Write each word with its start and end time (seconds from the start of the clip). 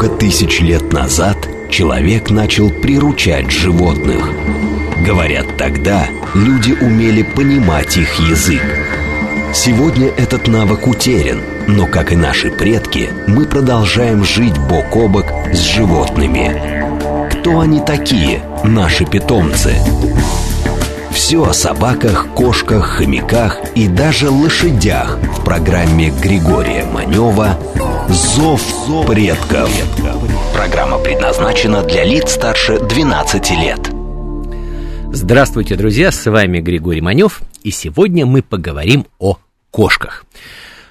Много 0.00 0.16
тысяч 0.16 0.60
лет 0.62 0.94
назад 0.94 1.36
человек 1.68 2.30
начал 2.30 2.70
приручать 2.70 3.50
животных. 3.50 4.30
Говорят, 5.04 5.58
тогда 5.58 6.06
люди 6.32 6.72
умели 6.72 7.20
понимать 7.20 7.98
их 7.98 8.18
язык. 8.18 8.62
Сегодня 9.52 10.08
этот 10.08 10.48
навык 10.48 10.86
утерян, 10.86 11.42
но, 11.68 11.86
как 11.86 12.12
и 12.12 12.16
наши 12.16 12.50
предки, 12.50 13.10
мы 13.26 13.44
продолжаем 13.44 14.24
жить 14.24 14.56
бок 14.56 14.96
о 14.96 15.06
бок 15.06 15.26
с 15.52 15.58
животными. 15.58 17.28
Кто 17.30 17.60
они 17.60 17.80
такие, 17.80 18.40
наши 18.64 19.04
питомцы? 19.04 19.74
Все 21.10 21.44
о 21.44 21.52
собаках, 21.52 22.28
кошках, 22.34 22.86
хомяках 22.86 23.60
и 23.74 23.86
даже 23.86 24.30
лошадях 24.30 25.18
в 25.36 25.44
программе 25.44 26.08
Григория 26.08 26.86
Манева 26.86 27.58
«Зов 28.12 29.06
предков». 29.06 29.70
Программа 30.52 30.98
предназначена 30.98 31.84
для 31.84 32.02
лиц 32.02 32.32
старше 32.32 32.80
12 32.80 33.50
лет. 33.52 33.78
Здравствуйте, 35.12 35.76
друзья, 35.76 36.10
с 36.10 36.28
вами 36.28 36.58
Григорий 36.58 37.00
Манев, 37.00 37.40
и 37.62 37.70
сегодня 37.70 38.26
мы 38.26 38.42
поговорим 38.42 39.06
о 39.20 39.38
кошках. 39.70 40.24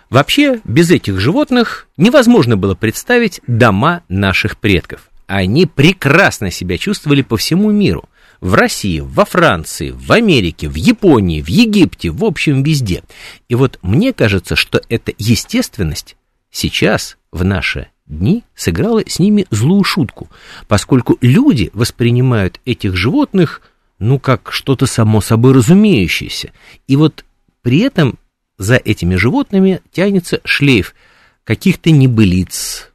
Вообще, 0.09 0.61
без 0.63 0.91
этих 0.91 1.19
животных 1.19 1.89
невозможно 1.97 2.55
было 2.55 2.73
представить 2.73 3.41
дома 3.47 4.03
наших 4.07 4.57
предков. 4.57 5.09
Они 5.27 5.65
прекрасно 5.65 6.51
себя 6.51 6.77
чувствовали 6.77 7.21
по 7.21 7.35
всему 7.35 7.69
миру– 7.69 8.05
в 8.41 8.53
России, 8.53 9.01
во 9.01 9.25
Франции, 9.25 9.91
в 9.91 10.11
Америке, 10.11 10.69
в 10.69 10.75
Японии, 10.75 11.41
в 11.41 11.49
Египте, 11.49 12.09
в 12.09 12.23
общем, 12.23 12.63
везде. 12.63 13.03
И 13.49 13.55
вот 13.55 13.79
мне 13.81 14.13
кажется, 14.13 14.55
что 14.55 14.81
эта 14.87 15.11
естественность 15.17 16.15
сейчас, 16.51 17.17
в 17.31 17.43
наши 17.43 17.87
дни, 18.05 18.43
сыграла 18.55 19.03
с 19.05 19.19
ними 19.19 19.45
злую 19.51 19.83
шутку, 19.83 20.29
поскольку 20.67 21.17
люди 21.21 21.69
воспринимают 21.73 22.59
этих 22.65 22.95
животных, 22.95 23.61
ну, 23.99 24.19
как 24.19 24.51
что-то 24.51 24.85
само 24.85 25.21
собой 25.21 25.53
разумеющееся. 25.53 26.51
И 26.87 26.95
вот 26.95 27.25
при 27.61 27.79
этом 27.79 28.17
за 28.57 28.75
этими 28.75 29.15
животными 29.15 29.81
тянется 29.91 30.41
шлейф 30.43 30.95
каких-то 31.43 31.91
небылиц, 31.91 32.91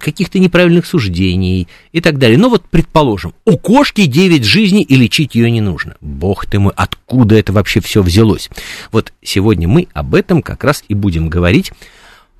каких-то 0.00 0.38
неправильных 0.38 0.86
суждений 0.86 1.68
и 1.92 2.00
так 2.00 2.18
далее. 2.18 2.36
Но 2.36 2.48
вот, 2.48 2.64
предположим, 2.68 3.32
у 3.44 3.56
кошки 3.56 4.06
9 4.06 4.44
жизней 4.44 4.82
и 4.82 4.96
лечить 4.96 5.34
ее 5.34 5.50
не 5.50 5.60
нужно. 5.60 5.96
Бог 6.00 6.46
ты 6.46 6.58
мой, 6.58 6.72
откуда 6.76 7.36
это 7.36 7.52
вообще 7.52 7.80
все 7.80 8.02
взялось? 8.02 8.50
Вот 8.90 9.12
сегодня 9.22 9.68
мы 9.68 9.86
об 9.92 10.14
этом 10.14 10.42
как 10.42 10.64
раз 10.64 10.84
и 10.88 10.94
будем 10.94 11.28
говорить. 11.28 11.72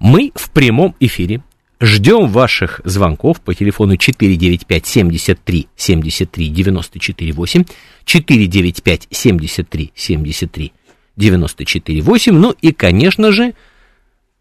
Мы 0.05 0.31
в 0.35 0.51
прямом 0.51 0.95
эфире. 1.01 1.41
Ждем 1.81 2.29
ваших 2.29 2.81
звонков 2.85 3.41
по 3.41 3.55
телефону 3.55 3.97
495 3.97 4.87
73 4.87 5.69
73 5.75 6.49
94 6.49 7.33
8, 7.33 7.65
495 8.05 9.09
73 9.11 9.93
73 9.95 10.73
94 11.17 12.01
8, 12.01 12.33
ну 12.33 12.55
и, 12.63 12.73
конечно 12.73 13.33
же, 13.33 13.55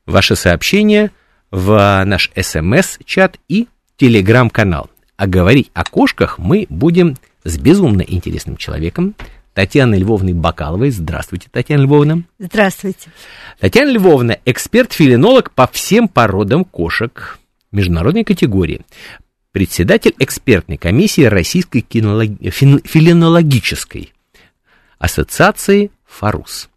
ваши 0.05 0.35
сообщения– 0.35 1.11
в 1.53 2.03
наш 2.03 2.31
смс-чат 2.35 3.37
и 3.47 3.67
телеграм-канал. 3.97 4.89
А 5.17 5.27
говорить 5.27 5.69
о 5.75 5.83
кошках 5.83 6.39
мы 6.39 6.65
будем 6.67 7.15
с 7.43 7.59
безумно 7.59 8.01
интересным 8.01 8.57
человеком, 8.57 9.13
Татьяной 9.53 9.99
Львовной 9.99 10.33
Бакаловой. 10.33 10.89
Здравствуйте, 10.89 11.47
Татьяна 11.51 11.83
Львовна. 11.83 12.23
Здравствуйте. 12.39 13.11
Татьяна 13.59 13.91
Львовна, 13.91 14.39
эксперт-филинолог 14.45 15.51
по 15.51 15.67
всем 15.67 16.07
породам 16.07 16.65
кошек 16.65 17.39
международной 17.71 18.23
категории. 18.23 18.81
Председатель 19.51 20.15
экспертной 20.17 20.77
комиссии 20.77 21.23
Российской 21.23 21.81
кинолог... 21.81 22.29
филинологической 22.41 24.13
ассоциации 24.97 25.91
«Фарус». 26.05 26.69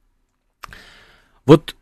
Вот 1.47 1.76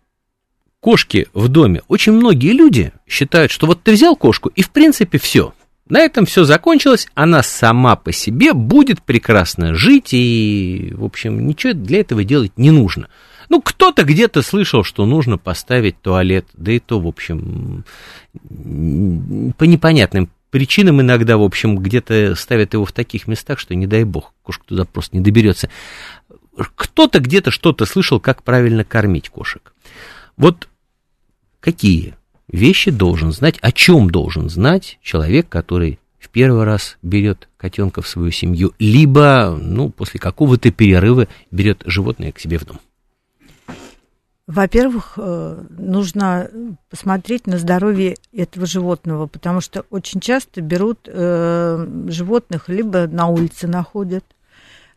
кошки 0.79 1.27
в 1.33 1.49
доме, 1.49 1.83
очень 1.89 2.13
многие 2.13 2.53
люди 2.53 2.93
считают, 3.09 3.51
что 3.51 3.67
вот 3.67 3.83
ты 3.83 3.93
взял 3.93 4.15
кошку, 4.15 4.51
и 4.51 4.63
в 4.63 4.71
принципе 4.71 5.19
все. 5.19 5.55
На 5.89 6.01
этом 6.01 6.25
все 6.25 6.45
закончилось, 6.45 7.09
она 7.15 7.43
сама 7.43 7.97
по 7.97 8.11
себе 8.11 8.55
будет 8.55 9.03
прекрасно 9.03 9.75
жить, 9.75 10.15
и, 10.15 10.95
в 10.97 11.05
общем, 11.05 11.47
ничего 11.47 11.75
для 11.75 12.01
этого 12.01 12.25
делать 12.25 12.53
не 12.57 12.71
нужно. 12.71 13.09
Ну, 13.51 13.61
кто-то 13.61 14.05
где-то 14.05 14.41
слышал, 14.41 14.83
что 14.83 15.05
нужно 15.05 15.37
поставить 15.37 16.01
туалет, 16.01 16.47
да 16.55 16.73
и 16.73 16.79
то, 16.79 16.99
в 16.99 17.07
общем, 17.07 17.85
по 19.59 19.65
непонятным 19.65 20.31
причинам 20.51 21.03
иногда, 21.03 21.37
в 21.37 21.43
общем, 21.43 21.77
где-то 21.77 22.35
ставят 22.35 22.73
его 22.73 22.87
в 22.87 22.93
таких 22.93 23.29
местах, 23.29 23.59
что, 23.59 23.75
не 23.75 23.87
дай 23.87 24.05
бог, 24.05 24.33
кошка 24.43 24.65
туда 24.67 24.85
просто 24.87 25.17
не 25.17 25.23
доберется. 25.23 25.69
Кто-то 26.77 27.19
где-то 27.19 27.51
что-то 27.51 27.85
слышал, 27.85 28.21
как 28.21 28.43
правильно 28.43 28.85
кормить 28.85 29.29
кошек. 29.29 29.75
Вот 30.37 30.69
какие 31.61 32.15
вещи 32.55 32.91
должен 32.91 33.33
знать, 33.33 33.59
о 33.61 33.73
чем 33.73 34.11
должен 34.11 34.49
знать 34.49 34.99
человек, 35.03 35.49
который 35.49 35.99
в 36.19 36.29
первый 36.31 36.65
раз 36.65 36.97
берет 37.03 37.49
котенка 37.57 38.01
в 38.03 38.09
свою 38.09 38.31
семью, 38.31 38.73
либо, 38.79 39.59
ну, 39.61 39.91
после 39.91 40.19
какого-то 40.19 40.71
перерыва 40.71 41.29
берет 41.51 41.83
животное 41.85 42.33
к 42.33 42.39
себе 42.39 42.59
в 42.59 42.65
дом? 42.65 42.79
Во-первых, 44.47 45.15
э, 45.17 45.63
нужно 45.71 46.51
посмотреть 46.91 47.47
на 47.47 47.57
здоровье 47.57 48.17
этого 48.33 48.67
животного, 48.67 49.27
потому 49.27 49.63
что 49.63 49.87
очень 49.89 50.21
часто 50.21 50.61
берут 50.61 51.01
э, 51.07 51.87
животных 52.09 52.69
либо 52.69 53.07
на 53.07 53.27
улице 53.27 53.67
находят, 53.67 54.25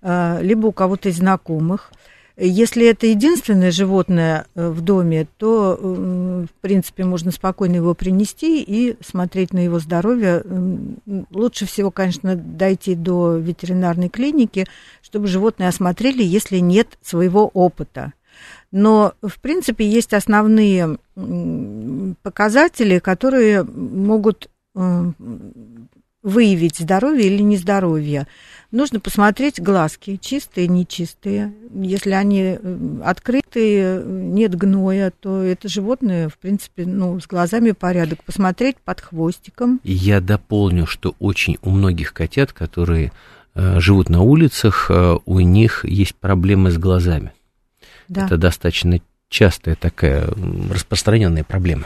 э, 0.01 0.39
либо 0.41 0.68
у 0.68 0.74
кого-то 0.74 1.07
из 1.07 1.18
знакомых. 1.18 1.94
Если 2.40 2.86
это 2.86 3.08
единственное 3.08 3.72
животное 3.72 4.46
э, 4.53 4.70
в 4.70 4.81
доме, 4.81 5.28
то, 5.38 5.75
в 5.81 6.62
принципе, 6.62 7.03
можно 7.03 7.31
спокойно 7.31 7.78
его 7.78 7.96
принести 7.96 8.62
и 8.62 8.96
смотреть 9.03 9.53
на 9.53 9.59
его 9.59 9.80
здоровье. 9.80 10.44
Лучше 11.31 11.66
всего, 11.66 11.90
конечно, 11.90 12.36
дойти 12.36 12.94
до 12.94 13.38
ветеринарной 13.38 14.09
клиники, 14.09 14.68
чтобы 15.02 15.25
животное 15.25 15.70
осмотрели, 15.70 16.22
если 16.22 16.59
нет 16.59 17.00
своего 17.02 17.48
опыта. 17.48 18.14
Но, 18.72 19.14
в 19.24 19.40
принципе, 19.40 19.90
есть 19.90 20.14
основные 20.14 21.00
показатели, 22.22 23.00
которые 23.00 23.64
могут 23.64 24.50
э, 24.75 25.12
выявить 26.22 26.78
здоровье 26.78 27.28
или 27.28 27.42
нездоровье. 27.42 28.28
Нужно 28.72 29.00
посмотреть 29.00 29.62
глазки, 29.62 30.20
чистые, 30.22 30.68
нечистые. 30.68 31.54
Если 31.74 32.12
они 32.12 32.58
э, 32.62 33.00
открытые, 33.04 34.04
нет 34.04 34.56
гноя, 34.56 35.14
то 35.18 35.42
это 35.42 35.70
животное, 35.70 36.28
в 36.28 36.38
принципе, 36.38 36.86
ну, 36.86 37.18
с 37.20 37.28
глазами 37.28 37.72
порядок. 37.72 38.24
Посмотреть 38.26 38.76
под 38.78 39.00
хвостиком. 39.00 39.80
Я 39.86 40.20
дополню, 40.20 40.86
что 40.86 41.16
очень 41.20 41.58
у 41.62 41.70
многих 41.70 42.14
котят, 42.14 42.52
которые 42.52 43.14
э, 43.56 43.80
живут 43.80 44.10
на 44.10 44.22
улицах, 44.22 44.88
э, 44.90 45.18
у 45.26 45.40
них 45.40 45.86
есть 45.86 46.16
проблемы 46.16 46.72
с 46.72 46.78
глазами. 46.78 47.32
Да. 48.10 48.26
Это 48.26 48.36
достаточно 48.38 49.00
частая 49.30 49.76
такая 49.76 50.28
распространенная 50.70 51.46
проблема. 51.46 51.86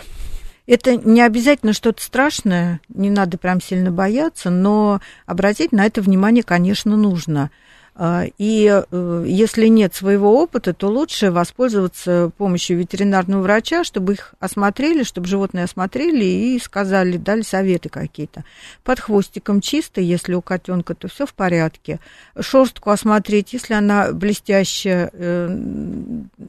Это 0.68 0.96
не 0.96 1.22
обязательно 1.22 1.74
что-то 1.74 2.02
страшное, 2.04 2.80
не 2.90 3.10
надо 3.10 3.38
прям 3.38 3.62
сильно 3.62 3.92
бояться, 3.92 4.50
но 4.50 5.02
обратить 5.26 5.72
на 5.72 5.86
это 5.86 6.02
внимание, 6.02 6.44
конечно, 6.44 6.96
нужно. 6.96 7.50
А, 7.94 8.24
и 8.38 8.84
э, 8.90 9.26
если 9.28 9.68
нет 9.68 9.94
своего 9.94 10.42
опыта, 10.42 10.74
то 10.74 10.88
лучше 10.88 11.30
воспользоваться 11.30 12.32
помощью 12.38 12.78
ветеринарного 12.78 13.42
врача, 13.42 13.84
чтобы 13.84 14.14
их 14.14 14.34
осмотрели, 14.40 15.04
чтобы 15.04 15.28
животные 15.28 15.66
осмотрели 15.66 16.24
и 16.24 16.60
сказали, 16.60 17.18
дали 17.18 17.42
советы 17.42 17.90
какие-то. 17.90 18.46
Под 18.86 19.02
хвостиком 19.02 19.60
чисто, 19.60 20.00
если 20.00 20.36
у 20.36 20.42
котенка, 20.42 20.96
то 20.96 21.10
все 21.10 21.26
в 21.26 21.34
порядке. 21.34 22.00
Шерстку 22.40 22.92
осмотреть, 22.92 23.52
если 23.52 23.74
она 23.74 24.14
блестящая, 24.14 25.12
э, 25.12 25.50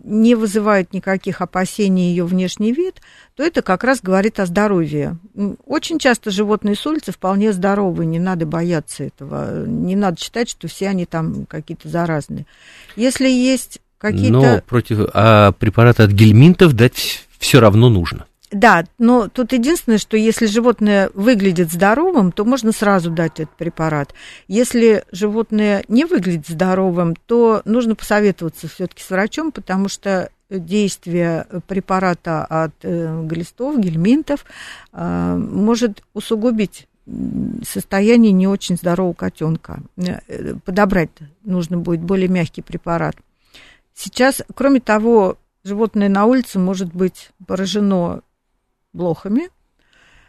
не 0.04 0.37
вызывает 0.37 0.92
никаких 0.92 1.40
опасений 1.40 2.10
ее 2.10 2.25
внешний 2.25 2.72
вид, 2.72 3.00
то 3.37 3.43
это 3.43 3.62
как 3.62 3.84
раз 3.84 4.00
говорит 4.02 4.40
о 4.40 4.46
здоровье. 4.46 5.17
Очень 5.64 5.99
часто 5.99 6.31
животные 6.31 6.75
с 6.75 6.87
улицы 6.87 7.12
вполне 7.12 7.52
здоровы, 7.52 8.05
не 8.05 8.19
надо 8.19 8.46
бояться 8.46 9.05
этого, 9.05 9.67
не 9.67 9.96
надо 9.96 10.20
считать, 10.20 10.50
что 10.50 10.69
все 10.69 10.88
они 10.88 11.06
там 11.06 11.46
какие-то 11.46 11.88
заразные. 11.88 12.46
Если 12.96 13.29
есть 13.29 13.81
какие-то... 13.99 14.32
Но 14.32 14.61
против 14.67 15.08
а 15.14 15.52
препараты 15.52 16.02
от 16.02 16.11
гельминтов 16.11 16.75
дать 16.75 17.26
все 17.38 17.61
равно 17.61 17.88
нужно. 17.88 18.26
Да, 18.52 18.84
но 18.99 19.29
тут 19.29 19.55
единственное, 19.55 19.96
что 19.96 20.19
если 20.19 20.44
животное 20.44 21.11
выглядит 21.14 21.73
здоровым, 21.73 22.32
то 22.32 22.44
можно 22.44 22.70
сразу 22.70 23.11
дать 23.11 23.40
этот 23.40 23.56
препарат. 23.56 24.12
Если 24.46 25.05
животное 25.11 25.85
не 25.88 26.05
выглядит 26.05 26.46
здоровым, 26.46 27.17
то 27.26 27.62
нужно 27.64 27.94
посоветоваться 27.94 28.69
все-таки 28.69 29.02
с 29.02 29.08
врачом, 29.08 29.52
потому 29.52 29.88
что 29.88 30.28
действие 30.58 31.46
препарата 31.66 32.44
от 32.44 32.72
э, 32.82 33.22
глистов, 33.25 33.78
гельминтов 33.78 34.44
э, 34.93 35.37
может 35.37 36.02
усугубить 36.14 36.88
состояние 37.64 38.32
не 38.32 38.46
очень 38.46 38.76
здорового 38.76 39.14
котенка. 39.14 39.82
Э, 39.96 40.54
подобрать 40.64 41.10
нужно 41.43 41.78
будет 41.78 42.00
более 42.00 42.28
мягкий 42.28 42.62
препарат. 42.62 43.16
Сейчас, 43.94 44.43
кроме 44.54 44.81
того, 44.81 45.37
животное 45.64 46.08
на 46.08 46.26
улице 46.26 46.58
может 46.58 46.93
быть 46.94 47.31
поражено 47.46 48.22
блохами, 48.93 49.49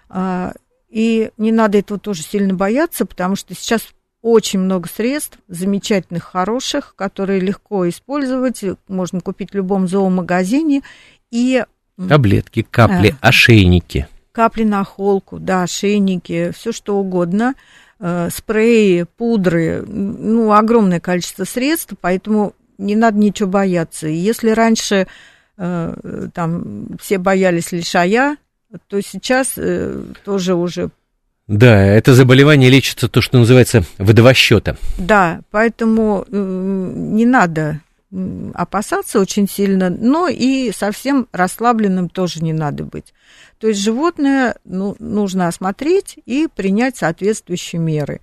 а, 0.10 0.54
и 0.90 1.32
не 1.38 1.52
надо 1.52 1.80
этого 1.80 2.00
тоже 2.00 2.22
сильно 2.22 2.54
бояться, 2.54 3.06
потому 3.06 3.36
что 3.36 3.56
сейчас 3.56 3.94
очень 4.24 4.60
много 4.60 4.88
средств, 4.88 5.38
замечательных, 5.50 6.24
хороших, 6.24 6.96
которые 6.96 7.42
легко 7.42 7.88
использовать, 7.90 8.64
можно 8.88 9.20
купить 9.20 9.52
в 9.52 9.56
любом 9.56 9.88
зоомагазине. 9.88 10.82
И, 11.30 11.64
Таблетки, 12.10 12.66
капли, 12.68 13.16
а, 13.20 13.28
ошейники. 13.28 14.08
Капли 14.32 14.64
на 14.64 14.84
холку, 14.86 15.40
да, 15.40 15.64
ошейники, 15.64 16.52
все 16.56 16.72
что 16.72 16.98
угодно, 16.98 17.54
э, 18.00 18.30
спреи, 18.34 19.06
пудры, 19.18 19.84
ну, 19.86 20.54
огромное 20.54 21.02
количество 21.02 21.44
средств, 21.44 21.94
поэтому 22.00 22.54
не 22.78 22.96
надо 22.96 23.18
ничего 23.18 23.50
бояться. 23.50 24.08
И 24.08 24.16
если 24.16 24.52
раньше 24.52 25.08
э, 25.58 26.28
там 26.34 26.98
все 27.00 27.18
боялись 27.18 27.74
лишая, 27.74 28.38
то 28.88 29.02
сейчас 29.02 29.54
э, 29.58 30.02
тоже 30.24 30.56
уже 30.56 30.90
да, 31.48 31.84
это 31.84 32.14
заболевание 32.14 32.70
лечится 32.70 33.10
то, 33.10 33.22
что 33.22 33.38
называется 33.38 33.84
водовосчета. 33.98 34.78
Да, 34.98 35.42
поэтому 35.52 36.26
э, 36.30 36.92
не 36.96 37.26
надо 37.26 37.82
опасаться 38.54 39.20
очень 39.20 39.50
сильно, 39.50 39.90
но 39.90 40.28
и 40.28 40.72
совсем 40.72 41.28
расслабленным 41.32 42.10
тоже 42.10 42.44
не 42.44 42.54
надо 42.54 42.84
быть. 42.84 43.14
То 43.58 43.68
есть 43.68 43.82
животное 43.82 44.56
ну, 44.66 44.96
нужно 45.00 45.48
осмотреть 45.48 46.18
и 46.26 46.48
принять 46.54 46.98
соответствующие 46.98 47.82
меры. 47.82 48.22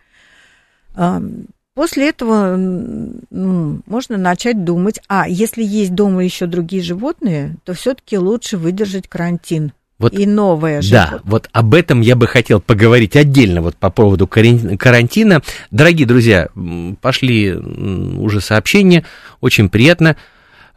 После 1.75 2.09
этого 2.09 2.57
ну, 2.57 3.81
можно 3.87 4.17
начать 4.17 4.65
думать, 4.65 5.01
а 5.09 5.29
если 5.29 5.65
есть 5.65 5.95
дома 5.95 6.23
еще 6.23 6.47
другие 6.47 6.83
животные, 6.83 7.57
то 7.65 7.75
все-таки 7.75 8.17
лучше 8.19 8.59
выдержать 8.59 9.09
карантин 9.09 9.73
вот, 10.01 10.15
и 10.15 10.27
новое 10.27 10.81
животное. 10.81 11.19
Да, 11.19 11.21
вот 11.25 11.49
об 11.53 11.75
этом 11.75 12.01
я 12.01 12.17
бы 12.17 12.27
хотел 12.27 12.61
поговорить 12.61 13.17
отдельно 13.17 13.61
вот 13.61 13.77
по 13.77 13.91
поводу 13.91 14.27
карантина. 14.27 15.43
Дорогие 15.71 16.07
друзья, 16.07 16.49
пошли 17.03 17.53
уже 17.53 18.41
сообщения, 18.41 19.05
очень 19.43 19.69
приятно. 19.69 20.17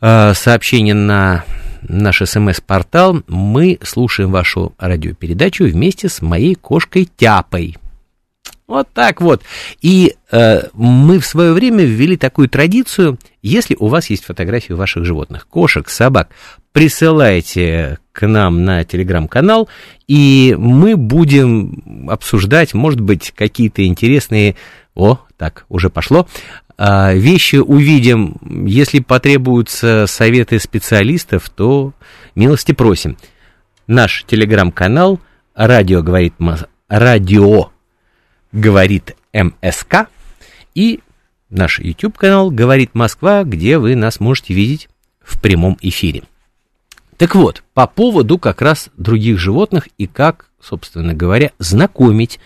А, 0.02 0.34
сообщение 0.34 0.94
на 0.94 1.46
наш 1.88 2.22
смс-портал. 2.22 3.24
Мы 3.28 3.80
слушаем 3.82 4.30
вашу 4.30 4.74
радиопередачу 4.78 5.64
вместе 5.64 6.10
с 6.10 6.22
моей 6.22 6.56
кошкой 6.56 7.10
Тяпой. 7.16 7.78
Вот 8.68 8.90
так 8.94 9.22
вот. 9.22 9.42
И 9.82 10.16
э, 10.32 10.64
мы 10.74 11.20
в 11.20 11.26
свое 11.26 11.54
время 11.54 11.86
ввели 11.86 12.18
такую 12.18 12.50
традицию, 12.50 13.18
если 13.42 13.76
у 13.80 13.88
вас 13.88 14.10
есть 14.10 14.26
фотографии 14.26 14.74
ваших 14.74 15.06
животных, 15.06 15.48
кошек, 15.48 15.88
собак, 15.88 16.30
присылайте 16.74 18.00
к 18.12 18.28
нам 18.28 18.66
на 18.66 18.84
телеграм-канал, 18.84 19.70
и 20.08 20.56
мы 20.58 20.98
будем 20.98 22.10
обсуждать, 22.10 22.74
может 22.74 23.00
быть, 23.00 23.32
какие-то 23.32 23.86
интересные... 23.86 24.56
О, 24.96 25.20
так, 25.38 25.66
уже 25.70 25.90
пошло. 25.90 26.28
А, 26.78 27.14
вещи 27.14 27.56
увидим. 27.56 28.38
Если 28.68 29.00
потребуются 29.00 30.06
советы 30.08 30.60
специалистов, 30.60 31.50
то 31.50 31.94
милости 32.36 32.74
просим. 32.74 33.18
Наш 33.88 34.26
телеграм-канал 34.28 35.20
«Радио 35.56 36.02
говорит, 36.02 36.34
радио 36.90 37.72
говорит 38.52 39.16
МСК» 39.34 40.08
и 40.76 41.00
наш 41.50 41.80
YouTube-канал 41.80 42.52
«Говорит 42.52 42.92
Москва», 42.94 43.44
где 43.44 43.78
вы 43.78 43.96
нас 43.96 44.20
можете 44.20 44.54
видеть 44.54 44.90
в 45.22 45.42
прямом 45.42 45.78
эфире. 45.82 46.24
Так 47.18 47.36
вот, 47.36 47.64
по 47.74 47.88
поводу 47.88 48.38
как 48.38 48.62
раз 48.62 48.90
других 48.98 49.38
животных 49.40 49.88
и 49.98 50.08
как, 50.08 50.50
собственно 50.60 51.14
говоря, 51.14 51.52
знакомить 51.60 52.40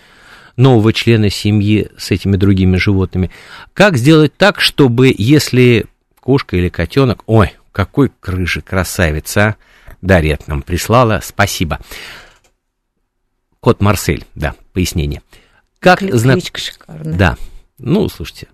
нового 0.55 0.91
члена 0.91 1.29
семьи 1.29 1.89
с 1.97 2.11
этими 2.11 2.35
другими 2.35 2.77
животными. 2.77 3.31
Как 3.73 3.97
сделать 3.97 4.35
так, 4.35 4.59
чтобы 4.59 5.13
если 5.15 5.85
кошка 6.19 6.57
или 6.57 6.69
котенок, 6.69 7.23
ой, 7.27 7.53
какой 7.71 8.11
крыжи, 8.19 8.61
красавица, 8.61 9.41
а? 9.41 9.55
Дарья 10.01 10.37
нам 10.47 10.61
прислала, 10.61 11.21
спасибо. 11.23 11.79
Кот 13.59 13.81
Марсель, 13.81 14.25
да, 14.35 14.55
пояснение. 14.73 15.21
Как 15.79 16.01
знак... 16.01 16.39
шикарная. 16.55 17.17
Да, 17.17 17.37
ну, 17.79 18.07
слушайте, 18.09 18.47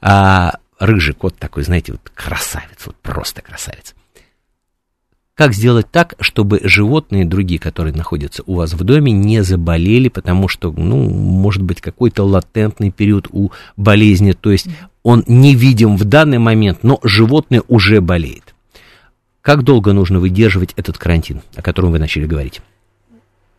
а, 0.00 0.54
рыжий 0.78 1.14
кот 1.14 1.36
такой, 1.36 1.64
знаете, 1.64 1.92
вот 1.92 2.08
красавец, 2.14 2.86
вот 2.86 2.96
просто 2.96 3.42
красавец. 3.42 3.95
Как 5.36 5.52
сделать 5.52 5.90
так, 5.90 6.14
чтобы 6.18 6.60
животные 6.64 7.26
другие, 7.26 7.60
которые 7.60 7.94
находятся 7.94 8.42
у 8.46 8.54
вас 8.54 8.72
в 8.72 8.82
доме, 8.84 9.12
не 9.12 9.44
заболели, 9.44 10.08
потому 10.08 10.48
что, 10.48 10.72
ну, 10.72 11.10
может 11.10 11.62
быть, 11.62 11.82
какой-то 11.82 12.24
латентный 12.24 12.90
период 12.90 13.28
у 13.30 13.50
болезни, 13.76 14.32
то 14.32 14.50
есть 14.50 14.66
он 15.02 15.24
не 15.26 15.54
видим 15.54 15.98
в 15.98 16.04
данный 16.04 16.38
момент, 16.38 16.78
но 16.82 16.98
животное 17.02 17.62
уже 17.68 18.00
болеет. 18.00 18.54
Как 19.42 19.62
долго 19.62 19.92
нужно 19.92 20.20
выдерживать 20.20 20.72
этот 20.74 20.96
карантин, 20.96 21.42
о 21.54 21.60
котором 21.60 21.92
вы 21.92 21.98
начали 21.98 22.24
говорить? 22.24 22.62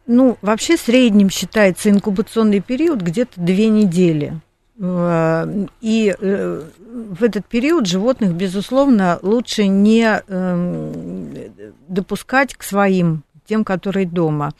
Ну, 0.07 0.39
вообще 0.41 0.77
средним 0.77 1.29
считается 1.29 1.91
инкубационный 1.91 2.59
период 2.59 3.01
где-то 3.01 3.39
две 3.39 3.67
недели. 3.67 4.41
Э, 4.79 5.65
и 5.81 6.15
э, 6.17 6.63
в 6.79 7.23
этот 7.23 7.45
период 7.45 7.87
животных, 7.87 8.33
безусловно, 8.33 9.19
лучше 9.21 9.67
не 9.67 10.21
эм, 10.27 11.33
допускать 11.87 12.55
к 12.55 12.63
своим, 12.63 13.23
тем, 13.45 13.63
которые 13.63 14.05
дома. 14.05 14.53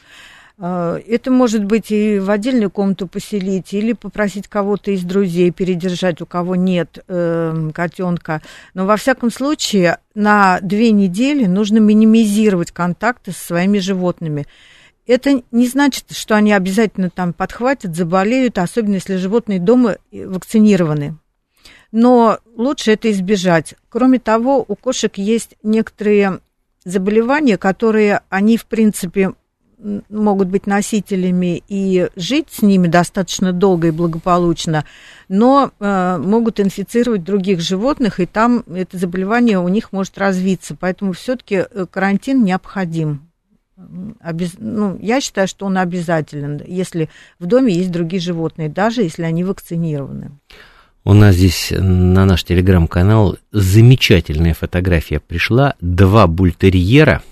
Э, 0.58 0.98
это 1.06 1.30
может 1.30 1.64
быть 1.64 1.90
и 1.90 2.18
в 2.18 2.30
отдельную 2.30 2.70
комнату 2.70 3.06
поселить, 3.06 3.72
или 3.72 3.92
попросить 3.92 4.48
кого-то 4.48 4.90
из 4.90 5.04
друзей 5.04 5.50
передержать, 5.50 6.20
у 6.20 6.26
кого 6.26 6.56
нет 6.56 6.98
э, 7.06 7.70
котенка. 7.72 8.42
Но 8.74 8.86
во 8.86 8.96
всяком 8.96 9.30
случае 9.30 9.98
на 10.14 10.58
две 10.60 10.90
недели 10.90 11.46
нужно 11.46 11.78
минимизировать 11.78 12.72
контакты 12.72 13.32
со 13.32 13.44
своими 13.44 13.78
животными. 13.78 14.46
Это 15.08 15.42
не 15.50 15.66
значит, 15.66 16.04
что 16.10 16.36
они 16.36 16.52
обязательно 16.52 17.08
там 17.08 17.32
подхватят, 17.32 17.96
заболеют, 17.96 18.58
особенно 18.58 18.94
если 18.94 19.16
животные 19.16 19.58
дома 19.58 19.96
вакцинированы. 20.12 21.16
Но 21.90 22.38
лучше 22.54 22.92
это 22.92 23.10
избежать. 23.10 23.74
Кроме 23.88 24.18
того, 24.18 24.62
у 24.68 24.76
кошек 24.76 25.16
есть 25.16 25.56
некоторые 25.62 26.40
заболевания, 26.84 27.56
которые 27.56 28.20
они, 28.28 28.58
в 28.58 28.66
принципе, 28.66 29.32
могут 30.10 30.48
быть 30.48 30.66
носителями 30.66 31.62
и 31.68 32.08
жить 32.14 32.48
с 32.50 32.60
ними 32.60 32.88
достаточно 32.88 33.52
долго 33.52 33.88
и 33.88 33.92
благополучно, 33.92 34.84
но 35.28 35.70
э, 35.78 36.18
могут 36.18 36.60
инфицировать 36.60 37.24
других 37.24 37.60
животных, 37.60 38.20
и 38.20 38.26
там 38.26 38.64
это 38.66 38.98
заболевание 38.98 39.58
у 39.58 39.68
них 39.68 39.92
может 39.92 40.18
развиться. 40.18 40.76
Поэтому 40.78 41.12
все-таки 41.12 41.64
э, 41.70 41.86
карантин 41.90 42.44
необходим. 42.44 43.27
Обез... 44.20 44.54
Ну, 44.58 44.98
я 45.00 45.20
считаю, 45.20 45.46
что 45.46 45.66
он 45.66 45.78
обязателен, 45.78 46.60
если 46.66 47.08
в 47.38 47.46
доме 47.46 47.72
есть 47.72 47.92
другие 47.92 48.20
животные, 48.20 48.68
даже 48.68 49.02
если 49.02 49.22
они 49.22 49.44
вакцинированы. 49.44 50.32
У 51.04 51.14
нас 51.14 51.36
здесь 51.36 51.72
на 51.76 52.24
наш 52.24 52.44
телеграм-канал 52.44 53.38
замечательная 53.52 54.54
фотография 54.54 55.20
пришла. 55.20 55.74
Два 55.80 56.26
бультерьера, 56.26 57.22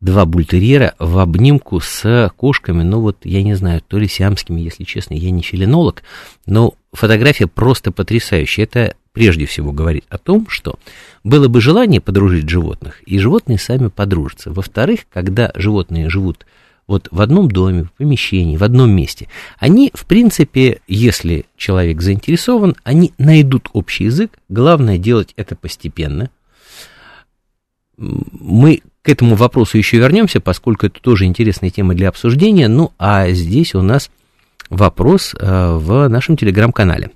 два 0.00 0.26
бультерьера 0.26 0.94
в 0.98 1.18
обнимку 1.18 1.80
с 1.80 2.30
кошками, 2.36 2.82
ну 2.82 3.00
вот, 3.00 3.24
я 3.24 3.42
не 3.42 3.54
знаю, 3.54 3.80
то 3.80 3.98
ли 3.98 4.06
сиамскими, 4.06 4.60
если 4.60 4.84
честно, 4.84 5.14
я 5.14 5.30
не 5.30 5.42
филинолог, 5.42 6.02
но 6.44 6.74
фотография 6.92 7.46
просто 7.46 7.92
потрясающая. 7.92 8.64
Это 8.64 8.94
прежде 9.12 9.46
всего 9.46 9.72
говорит 9.72 10.04
о 10.08 10.18
том, 10.18 10.46
что 10.48 10.78
было 11.22 11.48
бы 11.48 11.60
желание 11.60 12.00
подружить 12.00 12.48
животных, 12.48 13.02
и 13.06 13.18
животные 13.18 13.58
сами 13.58 13.88
подружатся. 13.88 14.50
Во-вторых, 14.50 15.00
когда 15.12 15.52
животные 15.54 16.08
живут 16.08 16.46
вот 16.86 17.08
в 17.10 17.20
одном 17.20 17.50
доме, 17.50 17.84
в 17.84 17.92
помещении, 17.92 18.56
в 18.56 18.64
одном 18.64 18.90
месте, 18.90 19.28
они, 19.58 19.90
в 19.94 20.06
принципе, 20.06 20.80
если 20.88 21.44
человек 21.56 22.00
заинтересован, 22.00 22.74
они 22.82 23.12
найдут 23.18 23.68
общий 23.72 24.04
язык. 24.04 24.32
Главное 24.48 24.98
делать 24.98 25.32
это 25.36 25.54
постепенно. 25.54 26.30
Мы 27.96 28.82
к 29.02 29.08
этому 29.08 29.36
вопросу 29.36 29.78
еще 29.78 29.98
вернемся, 29.98 30.40
поскольку 30.40 30.86
это 30.86 31.00
тоже 31.00 31.24
интересная 31.24 31.70
тема 31.70 31.94
для 31.94 32.08
обсуждения. 32.08 32.68
Ну, 32.68 32.92
а 32.98 33.30
здесь 33.30 33.74
у 33.74 33.82
нас 33.82 34.10
вопрос 34.72 35.34
э, 35.38 35.76
в 35.76 36.08
нашем 36.08 36.36
телеграм-канале. 36.36 37.10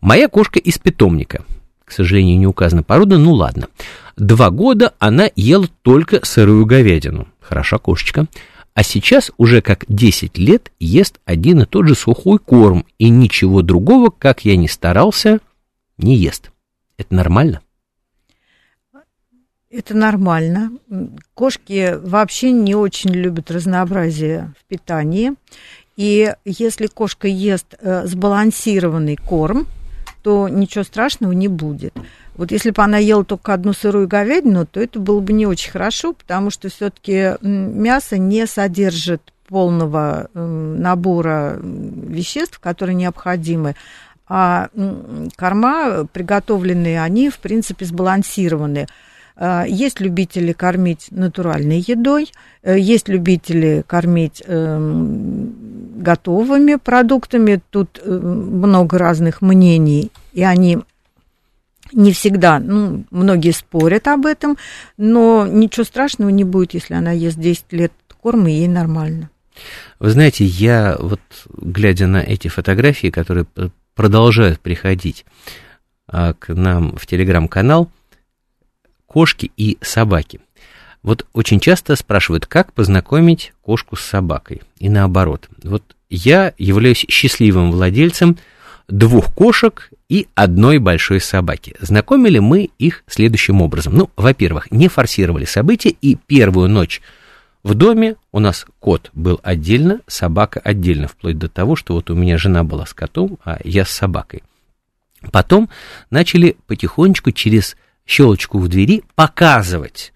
Моя 0.00 0.28
кошка 0.28 0.58
из 0.58 0.78
питомника. 0.78 1.44
К 1.84 1.92
сожалению, 1.92 2.38
не 2.38 2.46
указана 2.46 2.82
порода, 2.82 3.18
ну 3.18 3.34
ладно. 3.34 3.68
Два 4.16 4.50
года 4.50 4.94
она 4.98 5.28
ела 5.36 5.68
только 5.82 6.24
сырую 6.24 6.64
говядину. 6.66 7.28
Хороша 7.40 7.78
кошечка. 7.78 8.26
А 8.74 8.82
сейчас 8.82 9.30
уже 9.36 9.60
как 9.60 9.84
10 9.88 10.38
лет 10.38 10.72
ест 10.80 11.20
один 11.26 11.62
и 11.62 11.66
тот 11.66 11.86
же 11.86 11.94
сухой 11.94 12.38
корм, 12.38 12.86
и 12.98 13.10
ничего 13.10 13.60
другого, 13.60 14.10
как 14.10 14.46
я 14.46 14.56
ни 14.56 14.66
старался, 14.66 15.40
не 15.98 16.16
ест. 16.16 16.50
Это 16.96 17.14
нормально? 17.14 17.60
Это 19.68 19.94
нормально. 19.94 20.72
Кошки 21.34 21.96
вообще 22.02 22.52
не 22.52 22.74
очень 22.74 23.10
любят 23.10 23.50
разнообразие 23.50 24.52
в 24.60 24.64
питании. 24.66 25.32
И 25.96 26.34
если 26.44 26.86
кошка 26.86 27.28
ест 27.28 27.74
э, 27.78 28.06
сбалансированный 28.06 29.16
корм, 29.16 29.66
то 30.22 30.48
ничего 30.48 30.84
страшного 30.84 31.32
не 31.32 31.48
будет. 31.48 31.94
Вот 32.34 32.50
если 32.50 32.70
бы 32.70 32.82
она 32.82 32.98
ела 32.98 33.24
только 33.24 33.52
одну 33.52 33.72
сырую 33.72 34.08
говядину, 34.08 34.66
то 34.66 34.80
это 34.80 34.98
было 34.98 35.20
бы 35.20 35.32
не 35.32 35.46
очень 35.46 35.70
хорошо, 35.70 36.14
потому 36.14 36.50
что 36.50 36.70
все-таки 36.70 37.36
мясо 37.42 38.16
не 38.16 38.46
содержит 38.46 39.32
полного 39.48 40.30
набора 40.32 41.58
веществ, 41.62 42.58
которые 42.58 42.94
необходимы. 42.94 43.74
А 44.26 44.70
корма 45.36 46.06
приготовленные, 46.10 47.02
они, 47.02 47.28
в 47.28 47.38
принципе, 47.38 47.84
сбалансированы. 47.84 48.86
А, 49.36 49.64
есть 49.66 50.00
любители 50.00 50.52
кормить 50.52 51.08
натуральной 51.10 51.84
едой, 51.86 52.32
э, 52.62 52.78
есть 52.78 53.08
любители 53.08 53.84
кормить 53.86 54.42
эм, 54.46 55.54
готовыми 56.02 56.74
продуктами. 56.74 57.60
Тут 57.70 58.00
э, 58.02 58.10
много 58.10 58.98
разных 58.98 59.40
мнений, 59.40 60.10
и 60.32 60.42
они 60.42 60.78
не 61.92 62.12
всегда, 62.12 62.58
ну, 62.58 63.04
многие 63.10 63.52
спорят 63.52 64.08
об 64.08 64.26
этом, 64.26 64.56
но 64.96 65.46
ничего 65.46 65.84
страшного 65.84 66.30
не 66.30 66.44
будет, 66.44 66.74
если 66.74 66.94
она 66.94 67.12
ест 67.12 67.38
10 67.38 67.72
лет 67.72 67.92
корма, 68.22 68.50
и 68.50 68.54
ей 68.54 68.68
нормально. 68.68 69.30
Вы 69.98 70.10
знаете, 70.10 70.44
я 70.44 70.96
вот, 70.98 71.20
глядя 71.50 72.06
на 72.06 72.18
эти 72.18 72.48
фотографии, 72.48 73.08
которые 73.08 73.46
продолжают 73.94 74.60
приходить 74.60 75.26
а, 76.06 76.32
к 76.34 76.54
нам 76.54 76.96
в 76.96 77.06
телеграм-канал, 77.06 77.90
кошки 79.06 79.50
и 79.56 79.76
собаки. 79.82 80.40
Вот 81.02 81.26
очень 81.32 81.58
часто 81.58 81.96
спрашивают, 81.96 82.46
как 82.46 82.72
познакомить 82.72 83.52
кошку 83.62 83.96
с 83.96 84.02
собакой, 84.02 84.62
и 84.78 84.88
наоборот. 84.88 85.48
Вот 85.62 85.82
я 86.10 86.54
являюсь 86.58 87.04
счастливым 87.08 87.72
владельцем 87.72 88.38
двух 88.88 89.34
кошек 89.34 89.90
и 90.08 90.28
одной 90.34 90.78
большой 90.78 91.20
собаки. 91.20 91.74
Знакомили 91.80 92.38
мы 92.38 92.70
их 92.78 93.02
следующим 93.06 93.62
образом. 93.62 93.94
Ну, 93.96 94.10
во-первых, 94.16 94.70
не 94.70 94.88
форсировали 94.88 95.44
события, 95.44 95.90
и 95.90 96.14
первую 96.14 96.68
ночь 96.68 97.00
в 97.62 97.74
доме 97.74 98.16
у 98.32 98.38
нас 98.38 98.66
кот 98.80 99.10
был 99.12 99.40
отдельно, 99.42 100.00
собака 100.06 100.60
отдельно, 100.60 101.08
вплоть 101.08 101.38
до 101.38 101.48
того, 101.48 101.76
что 101.76 101.94
вот 101.94 102.10
у 102.10 102.14
меня 102.14 102.38
жена 102.38 102.64
была 102.64 102.86
с 102.86 102.94
котом, 102.94 103.38
а 103.44 103.58
я 103.64 103.84
с 103.84 103.90
собакой. 103.90 104.42
Потом 105.30 105.68
начали 106.10 106.56
потихонечку 106.66 107.30
через 107.30 107.76
щелочку 108.04 108.58
в 108.58 108.68
двери 108.68 109.04
показывать 109.14 110.11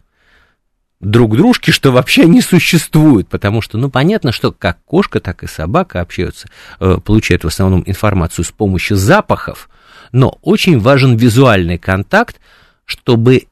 друг 1.00 1.36
дружке, 1.36 1.72
что 1.72 1.92
вообще 1.92 2.24
не 2.24 2.40
существует, 2.40 3.28
потому 3.28 3.60
что, 3.60 3.78
ну, 3.78 3.90
понятно, 3.90 4.32
что 4.32 4.52
как 4.52 4.78
кошка, 4.84 5.20
так 5.20 5.42
и 5.42 5.46
собака 5.46 6.00
общаются, 6.00 6.48
э, 6.80 6.98
получают 7.04 7.44
в 7.44 7.48
основном 7.48 7.82
информацию 7.86 8.44
с 8.44 8.50
помощью 8.50 8.96
запахов, 8.96 9.68
но 10.12 10.38
очень 10.42 10.78
важен 10.78 11.16
визуальный 11.16 11.78
контакт, 11.78 12.40
чтобы 12.84 13.46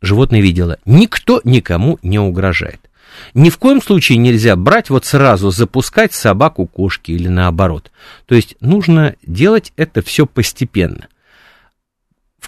животное 0.00 0.40
видело, 0.40 0.78
никто 0.84 1.40
никому 1.44 1.98
не 2.02 2.18
угрожает. 2.18 2.80
Ни 3.34 3.50
в 3.50 3.58
коем 3.58 3.82
случае 3.82 4.18
нельзя 4.18 4.56
брать 4.56 4.88
вот 4.88 5.04
сразу 5.04 5.50
запускать 5.50 6.14
собаку 6.14 6.66
кошки 6.66 7.12
или 7.12 7.28
наоборот. 7.28 7.90
То 8.26 8.34
есть 8.34 8.56
нужно 8.60 9.14
делать 9.26 9.72
это 9.76 10.00
все 10.02 10.26
постепенно– 10.26 11.08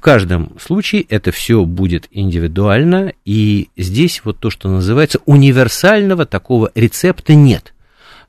каждом 0.02 0.58
случае 0.58 1.02
это 1.08 1.30
все 1.30 1.64
будет 1.64 2.08
индивидуально, 2.10 3.12
и 3.24 3.68
здесь 3.76 4.20
вот 4.24 4.38
то, 4.38 4.50
что 4.50 4.68
называется 4.68 5.20
универсального 5.24 6.26
такого 6.26 6.70
рецепта 6.74 7.34
нет. 7.34 7.72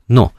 Но 0.08 0.32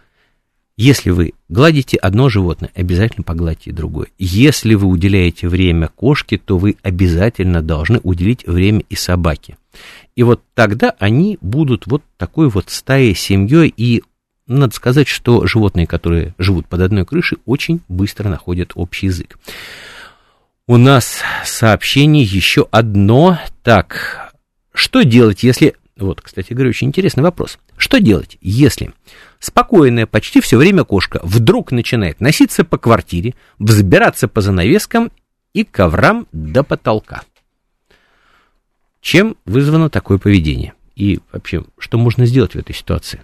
если 0.77 1.09
вы 1.09 1.33
гладите 1.49 1.97
одно 1.97 2.29
животное, 2.29 2.71
обязательно 2.73 3.23
погладьте 3.23 3.71
другое. 3.71 4.07
Если 4.17 4.75
вы 4.75 4.87
уделяете 4.87 5.47
время 5.47 5.89
кошке, 5.89 6.37
то 6.37 6.57
вы 6.57 6.77
обязательно 6.83 7.61
должны 7.61 7.99
уделить 8.01 8.47
время 8.47 8.83
и 8.89 8.95
собаке. 8.95 9.57
И 10.15 10.23
вот 10.23 10.41
тогда 10.53 10.95
они 10.99 11.37
будут 11.41 11.85
вот 11.85 12.01
такой 12.17 12.49
вот 12.49 12.69
стаей, 12.69 13.13
семьей, 13.13 13.73
и 13.75 14.03
надо 14.47 14.73
сказать, 14.73 15.07
что 15.07 15.45
животные, 15.47 15.85
которые 15.85 16.33
живут 16.37 16.67
под 16.67 16.81
одной 16.81 17.05
крышей, 17.05 17.39
очень 17.45 17.81
быстро 17.89 18.29
находят 18.29 18.71
общий 18.75 19.07
язык. 19.07 19.37
У 20.67 20.77
нас 20.77 21.21
сообщение 21.43 22.23
еще 22.23 22.67
одно. 22.71 23.37
Так, 23.61 24.33
что 24.73 25.03
делать, 25.03 25.43
если... 25.43 25.75
Вот, 25.95 26.21
кстати 26.21 26.53
говоря, 26.53 26.69
очень 26.69 26.87
интересный 26.87 27.21
вопрос. 27.21 27.59
Что 27.77 27.99
делать, 27.99 28.37
если 28.41 28.91
спокойная 29.39 30.07
почти 30.07 30.41
все 30.41 30.57
время 30.57 30.83
кошка 30.83 31.19
вдруг 31.21 31.71
начинает 31.71 32.19
носиться 32.19 32.63
по 32.63 32.79
квартире, 32.79 33.35
взбираться 33.59 34.27
по 34.27 34.41
занавескам 34.41 35.11
и 35.53 35.63
коврам 35.65 36.27
до 36.31 36.63
потолка? 36.63 37.21
Чем 39.01 39.37
вызвано 39.45 39.91
такое 39.91 40.17
поведение? 40.17 40.73
И 40.95 41.19
вообще, 41.31 41.63
что 41.77 41.99
можно 41.99 42.25
сделать 42.25 42.55
в 42.55 42.57
этой 42.57 42.73
ситуации? 42.73 43.21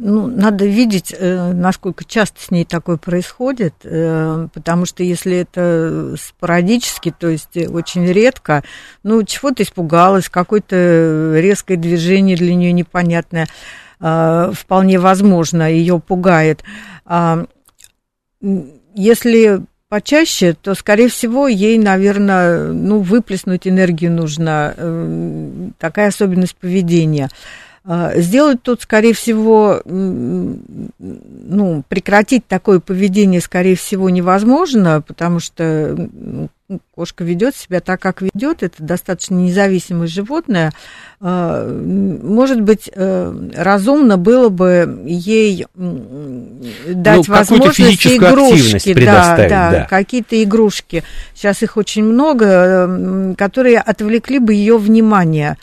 Ну, 0.00 0.28
надо 0.28 0.64
видеть, 0.64 1.12
э, 1.16 1.52
насколько 1.52 2.04
часто 2.04 2.40
с 2.40 2.52
ней 2.52 2.64
такое 2.64 2.98
происходит, 2.98 3.74
э, 3.82 4.46
потому 4.54 4.86
что 4.86 5.02
если 5.02 5.38
это 5.38 6.14
спорадически, 6.16 7.12
то 7.18 7.26
есть 7.26 7.56
очень 7.56 8.06
редко, 8.06 8.62
ну, 9.02 9.24
чего 9.24 9.50
то 9.50 9.64
испугалась, 9.64 10.28
какое-то 10.28 11.34
резкое 11.36 11.76
движение 11.76 12.36
для 12.36 12.54
нее 12.54 12.70
непонятное, 12.70 13.48
э, 14.00 14.52
вполне 14.54 15.00
возможно, 15.00 15.68
ее 15.68 15.98
пугает. 15.98 16.62
А, 17.04 17.46
если 18.94 19.62
почаще, 19.88 20.54
то, 20.54 20.76
скорее 20.76 21.08
всего, 21.08 21.48
ей, 21.48 21.76
наверное, 21.76 22.68
ну, 22.72 23.00
выплеснуть 23.00 23.66
энергию 23.66 24.12
нужно, 24.12 25.72
такая 25.78 26.08
особенность 26.08 26.54
поведения– 26.54 27.30
сделать 28.16 28.62
тут, 28.62 28.82
скорее 28.82 29.14
всего, 29.14 29.80
ну, 29.84 31.82
прекратить 31.88 32.46
такое 32.46 32.80
поведение, 32.80 33.40
скорее 33.40 33.76
всего, 33.76 34.10
невозможно, 34.10 35.02
потому 35.06 35.40
что 35.40 36.08
кошка 36.94 37.24
ведет 37.24 37.56
себя 37.56 37.80
так, 37.80 38.00
как 38.00 38.20
ведет, 38.20 38.62
это 38.62 38.82
достаточно 38.82 39.34
независимое 39.36 40.06
животное. 40.06 40.72
А, 41.20 41.66
может 41.66 42.60
быть, 42.60 42.90
э, 42.94 43.48
разумно 43.56 44.18
было 44.18 44.50
бы 44.50 45.02
ей 45.06 45.66
дать 45.74 47.28
ну, 47.28 47.34
возможность 47.34 48.06
игрушки, 48.06 48.92
да, 48.92 49.36
да, 49.36 49.70
да. 49.70 49.86
какие-то 49.88 50.42
игрушки. 50.42 51.04
Сейчас 51.34 51.62
их 51.62 51.78
очень 51.78 52.04
много, 52.04 53.34
которые 53.38 53.78
отвлекли 53.78 54.38
бы 54.38 54.52
ее 54.52 54.76
внимание. 54.76 55.56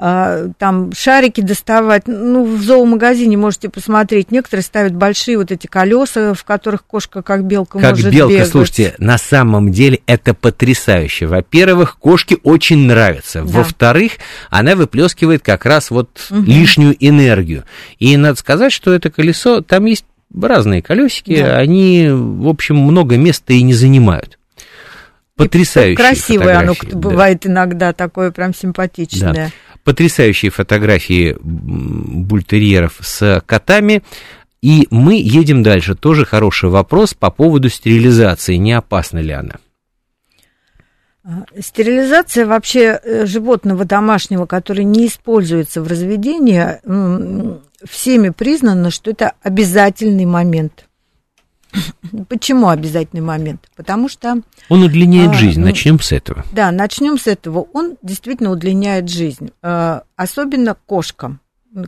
А, 0.00 0.50
там 0.58 0.92
шарики 0.92 1.40
доставать. 1.40 2.04
Ну, 2.06 2.44
в 2.44 2.62
зоомагазине 2.62 3.36
можете 3.36 3.68
посмотреть. 3.68 4.30
Некоторые 4.30 4.62
ставят 4.62 4.94
большие 4.94 5.36
вот 5.36 5.50
эти 5.50 5.66
колеса, 5.66 6.34
в 6.34 6.44
которых 6.44 6.84
кошка 6.84 7.20
как 7.22 7.44
белка 7.44 7.80
как 7.80 7.90
может 7.90 8.12
белка, 8.12 8.32
бегать. 8.32 8.48
Слушайте, 8.48 8.94
на 8.98 9.18
самом 9.18 9.72
деле 9.72 10.00
это 10.06 10.34
потрясающе. 10.34 11.26
Во-первых, 11.26 11.98
кошке 11.98 12.36
очень 12.44 12.86
нравится. 12.86 13.42
Да. 13.42 13.48
Во-вторых, 13.48 14.12
она 14.50 14.76
выплескивает 14.76 15.42
как 15.42 15.66
раз 15.66 15.90
вот 15.90 16.28
угу. 16.30 16.42
лишнюю 16.42 16.94
энергию. 17.00 17.64
И 17.98 18.16
надо 18.16 18.38
сказать, 18.38 18.72
что 18.72 18.94
это 18.94 19.10
колесо, 19.10 19.62
там 19.62 19.86
есть 19.86 20.04
разные 20.32 20.80
колесики, 20.80 21.42
да. 21.42 21.56
они, 21.56 22.08
в 22.08 22.46
общем, 22.46 22.76
много 22.76 23.16
места 23.16 23.52
и 23.52 23.62
не 23.62 23.74
занимают. 23.74 24.38
Потрясающее. 25.34 25.96
Красивое 25.96 26.58
оно 26.58 26.74
да. 26.80 26.98
бывает 26.98 27.46
иногда, 27.46 27.92
такое 27.92 28.30
прям 28.30 28.54
симпатичное. 28.54 29.32
Да 29.32 29.50
потрясающие 29.88 30.50
фотографии 30.50 31.34
бультерьеров 31.40 32.98
с 33.00 33.42
котами. 33.46 34.02
И 34.60 34.86
мы 34.90 35.14
едем 35.14 35.62
дальше. 35.62 35.94
Тоже 35.94 36.26
хороший 36.26 36.68
вопрос 36.68 37.14
по 37.14 37.30
поводу 37.30 37.70
стерилизации. 37.70 38.56
Не 38.56 38.74
опасна 38.74 39.18
ли 39.18 39.32
она? 39.32 39.54
А, 41.24 41.44
стерилизация 41.58 42.44
вообще 42.44 43.00
э, 43.02 43.24
животного 43.24 43.86
домашнего, 43.86 44.44
который 44.44 44.84
не 44.84 45.06
используется 45.06 45.80
в 45.80 45.86
разведении, 45.86 46.62
всеми 47.88 48.28
признано, 48.28 48.90
что 48.90 49.10
это 49.10 49.32
обязательный 49.42 50.26
момент. 50.26 50.86
Почему 52.28 52.68
обязательный 52.68 53.20
момент? 53.20 53.68
Потому 53.76 54.08
что... 54.08 54.40
Он 54.68 54.82
удлиняет 54.82 55.30
а, 55.30 55.34
жизнь, 55.34 55.60
начнем 55.60 56.00
с 56.00 56.12
этого. 56.12 56.44
Да, 56.52 56.70
начнем 56.70 57.18
с 57.18 57.26
этого. 57.26 57.66
Он 57.72 57.96
действительно 58.02 58.50
удлиняет 58.50 59.08
жизнь, 59.08 59.50
э, 59.62 60.00
особенно 60.16 60.76
кошкам. 60.86 61.40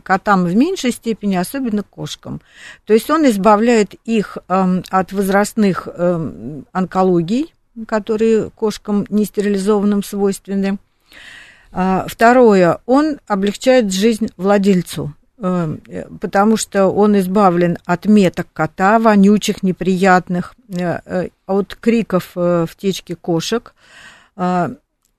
Котам 0.03 0.45
в 0.45 0.55
меньшей 0.55 0.91
степени, 0.91 1.35
особенно 1.35 1.83
кошкам. 1.83 2.41
То 2.85 2.93
есть 2.93 3.09
он 3.09 3.27
избавляет 3.27 3.95
их 4.05 4.37
эм, 4.47 4.83
от 4.89 5.11
возрастных 5.11 5.87
эм, 5.87 6.65
онкологий, 6.71 7.53
которые 7.87 8.51
кошкам 8.51 9.05
нестерилизованным 9.09 10.03
свойственны. 10.03 10.77
А, 11.71 12.05
второе, 12.07 12.79
он 12.85 13.19
облегчает 13.27 13.91
жизнь 13.91 14.29
владельцу 14.37 15.15
потому 15.41 16.55
что 16.57 16.87
он 16.87 17.17
избавлен 17.17 17.77
от 17.85 18.05
меток 18.05 18.47
кота, 18.53 18.99
вонючих, 18.99 19.63
неприятных, 19.63 20.55
э, 20.69 20.99
э, 21.05 21.29
от 21.47 21.75
криков 21.75 22.31
в 22.35 22.69
течке 22.77 23.15
кошек. 23.15 23.73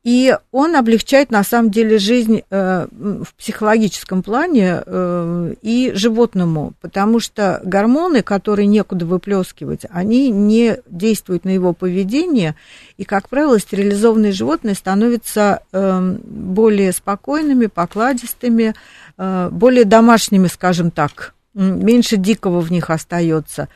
И 0.04 0.36
он 0.50 0.74
облегчает 0.74 1.30
на 1.30 1.44
самом 1.44 1.70
деле 1.70 1.96
жизнь 1.98 2.42
э, 2.50 2.86
в 2.90 3.34
психологическом 3.38 4.24
плане 4.24 4.82
э, 4.84 5.54
и 5.62 5.92
животному, 5.94 6.72
потому 6.80 7.20
что 7.20 7.60
гормоны, 7.64 8.22
которые 8.22 8.66
некуда 8.66 9.06
выплескивать, 9.06 9.86
они 9.90 10.30
не 10.30 10.78
действуют 10.88 11.44
на 11.44 11.50
его 11.50 11.72
поведение, 11.72 12.56
и, 12.96 13.04
как 13.04 13.28
правило, 13.28 13.60
стерилизованные 13.60 14.32
животные 14.32 14.74
становятся 14.74 15.60
э, 15.72 16.16
более 16.24 16.90
спокойными, 16.90 17.66
покладистыми, 17.66 18.74
э, 19.18 19.48
более 19.52 19.84
домашними, 19.84 20.48
скажем 20.48 20.90
так, 20.90 21.32
меньше 21.54 22.16
дикого 22.16 22.60
в 22.60 22.72
них 22.72 22.90
остается. 22.90 23.68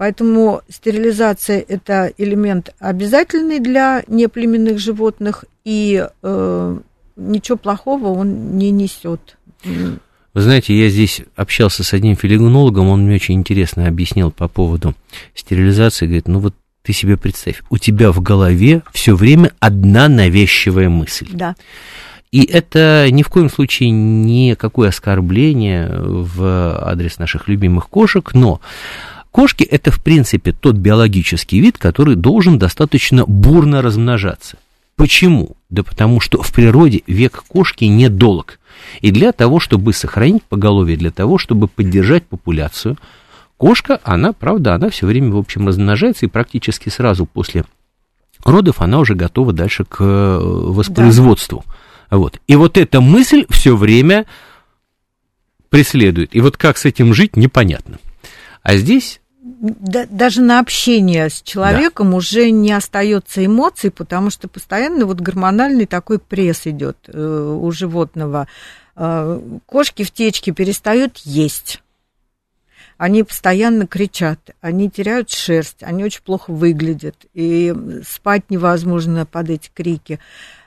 Поэтому 0.00 0.62
стерилизация– 0.70 1.62
это 1.68 2.10
элемент 2.16 2.74
обязательный 2.78 3.60
для 3.60 4.02
неплеменных 4.06 4.78
животных, 4.78 5.44
и 5.62 6.08
э, 6.22 6.78
ничего 7.16 7.58
плохого 7.58 8.08
он 8.08 8.56
не 8.56 8.70
несет. 8.70 9.36
Вы 9.62 10.40
знаете, 10.40 10.74
я 10.74 10.88
здесь 10.88 11.20
общался 11.36 11.84
с 11.84 11.92
одним 11.92 12.16
филигнологом, 12.16 12.88
он 12.88 13.02
мне 13.02 13.16
очень 13.16 13.34
интересно 13.34 13.88
объяснил 13.88 14.30
по 14.30 14.48
поводу 14.48 14.94
стерилизации. 15.34 16.06
Говорит, 16.06 16.28
ну 16.28 16.38
вот 16.38 16.54
ты 16.82 16.94
себе 16.94 17.18
представь, 17.18 17.62
у 17.68 17.76
тебя 17.76 18.10
в 18.10 18.22
голове 18.22 18.80
все 18.94 19.14
время 19.14 19.52
одна 19.60 20.08
навязчивая 20.08 20.88
мысль. 20.88 21.28
Да. 21.30 21.56
И 22.32 22.42
это 22.44 23.06
ни 23.10 23.22
в 23.22 23.28
коем 23.28 23.50
случае 23.50 23.90
не 23.90 24.54
какое 24.54 24.88
оскорбление 24.88 25.90
в 25.92 26.88
адрес 26.88 27.18
наших 27.18 27.48
любимых 27.48 27.90
кошек, 27.90 28.32
но 28.32 28.62
Кошки– 29.30 29.62
это, 29.70 29.90
в 29.90 30.02
принципе, 30.02 30.52
тот 30.52 30.76
биологический 30.76 31.60
вид, 31.60 31.78
который 31.78 32.16
должен 32.16 32.58
достаточно 32.58 33.24
бурно 33.26 33.80
размножаться. 33.80 34.58
Почему? 34.96 35.56
Да 35.70 35.82
потому 35.82 36.20
что 36.20 36.42
в 36.42 36.52
природе 36.52 37.02
век 37.06 37.44
кошки 37.48 37.84
недолг. 37.84 38.58
И 39.00 39.10
для 39.10 39.32
того, 39.32 39.60
чтобы 39.60 39.92
сохранить 39.92 40.42
поголовье, 40.42 40.96
для 40.96 41.10
того, 41.10 41.38
чтобы 41.38 41.68
поддержать 41.68 42.26
популяцию, 42.26 42.98
кошка, 43.56 44.00
она, 44.02 44.32
правда, 44.32 44.74
она 44.74 44.90
все 44.90 45.06
время, 45.06 45.30
в 45.32 45.38
общем, 45.38 45.66
размножается, 45.68 46.26
и 46.26 46.28
практически 46.28 46.88
сразу 46.88 47.24
после 47.24 47.64
родов 48.44 48.80
она 48.80 48.98
уже 48.98 49.14
готова 49.14 49.52
дальше 49.52 49.84
к 49.84 50.00
э, 50.00 50.38
воспроизводству. 50.42 51.64
Да. 52.10 52.16
Вот. 52.18 52.40
И 52.48 52.56
вот 52.56 52.76
эта 52.76 53.00
мысль 53.00 53.46
все 53.48 53.76
время 53.76 54.26
преследует. 55.68 56.34
И 56.34 56.40
вот 56.40 56.56
как 56.56 56.76
с 56.76 56.84
этим 56.84 57.14
жить, 57.14 57.36
непонятно. 57.36 57.98
А 58.62 58.76
здесь 58.76 59.20
да, 59.42 60.06
даже 60.10 60.42
на 60.42 60.60
общение 60.60 61.30
с 61.30 61.40
человеком 61.40 62.10
да. 62.10 62.16
уже 62.18 62.50
не 62.50 62.72
остается 62.72 63.44
эмоций, 63.44 63.90
потому 63.90 64.30
что 64.30 64.48
постоянно 64.48 65.06
вот 65.06 65.20
гормональный 65.20 65.86
такой 65.86 66.18
пресс 66.18 66.66
идет 66.66 66.98
э, 67.08 67.58
у 67.58 67.70
животного. 67.72 68.48
Э, 68.96 69.40
кошки 69.64 70.04
в 70.04 70.10
течке 70.10 70.52
перестают 70.52 71.18
есть. 71.18 71.82
Они 72.98 73.22
постоянно 73.22 73.86
кричат, 73.86 74.50
они 74.60 74.90
теряют 74.90 75.30
шерсть, 75.30 75.82
они 75.82 76.04
очень 76.04 76.22
плохо 76.22 76.50
выглядят, 76.50 77.16
и 77.32 77.74
спать 78.06 78.50
невозможно 78.50 79.24
под 79.24 79.48
эти 79.48 79.70
крики. 79.72 80.20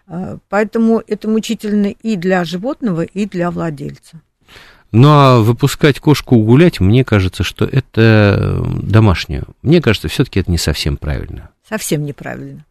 Э, 0.07 0.37
поэтому 0.49 1.03
это 1.05 1.29
мучительно 1.29 1.87
и 1.87 2.15
для 2.15 2.43
животного, 2.43 3.01
и 3.01 3.27
для 3.27 3.51
владельца. 3.51 4.19
Ну 4.93 5.09
а 5.09 5.39
выпускать 5.39 5.99
кошку 5.99 6.37
гулять, 6.37 6.79
мне 6.79 7.03
кажется, 7.03 7.43
что 7.43 7.65
это 7.65 8.37
э, 8.39 8.63
домашнюю. 8.83 9.47
Мне 9.63 9.81
кажется, 9.81 10.07
все-таки 10.07 10.39
это 10.39 10.51
не 10.51 10.59
совсем 10.59 10.97
правильно. 10.97 11.49
Совсем 11.67 12.03
неправильно. 12.05 12.63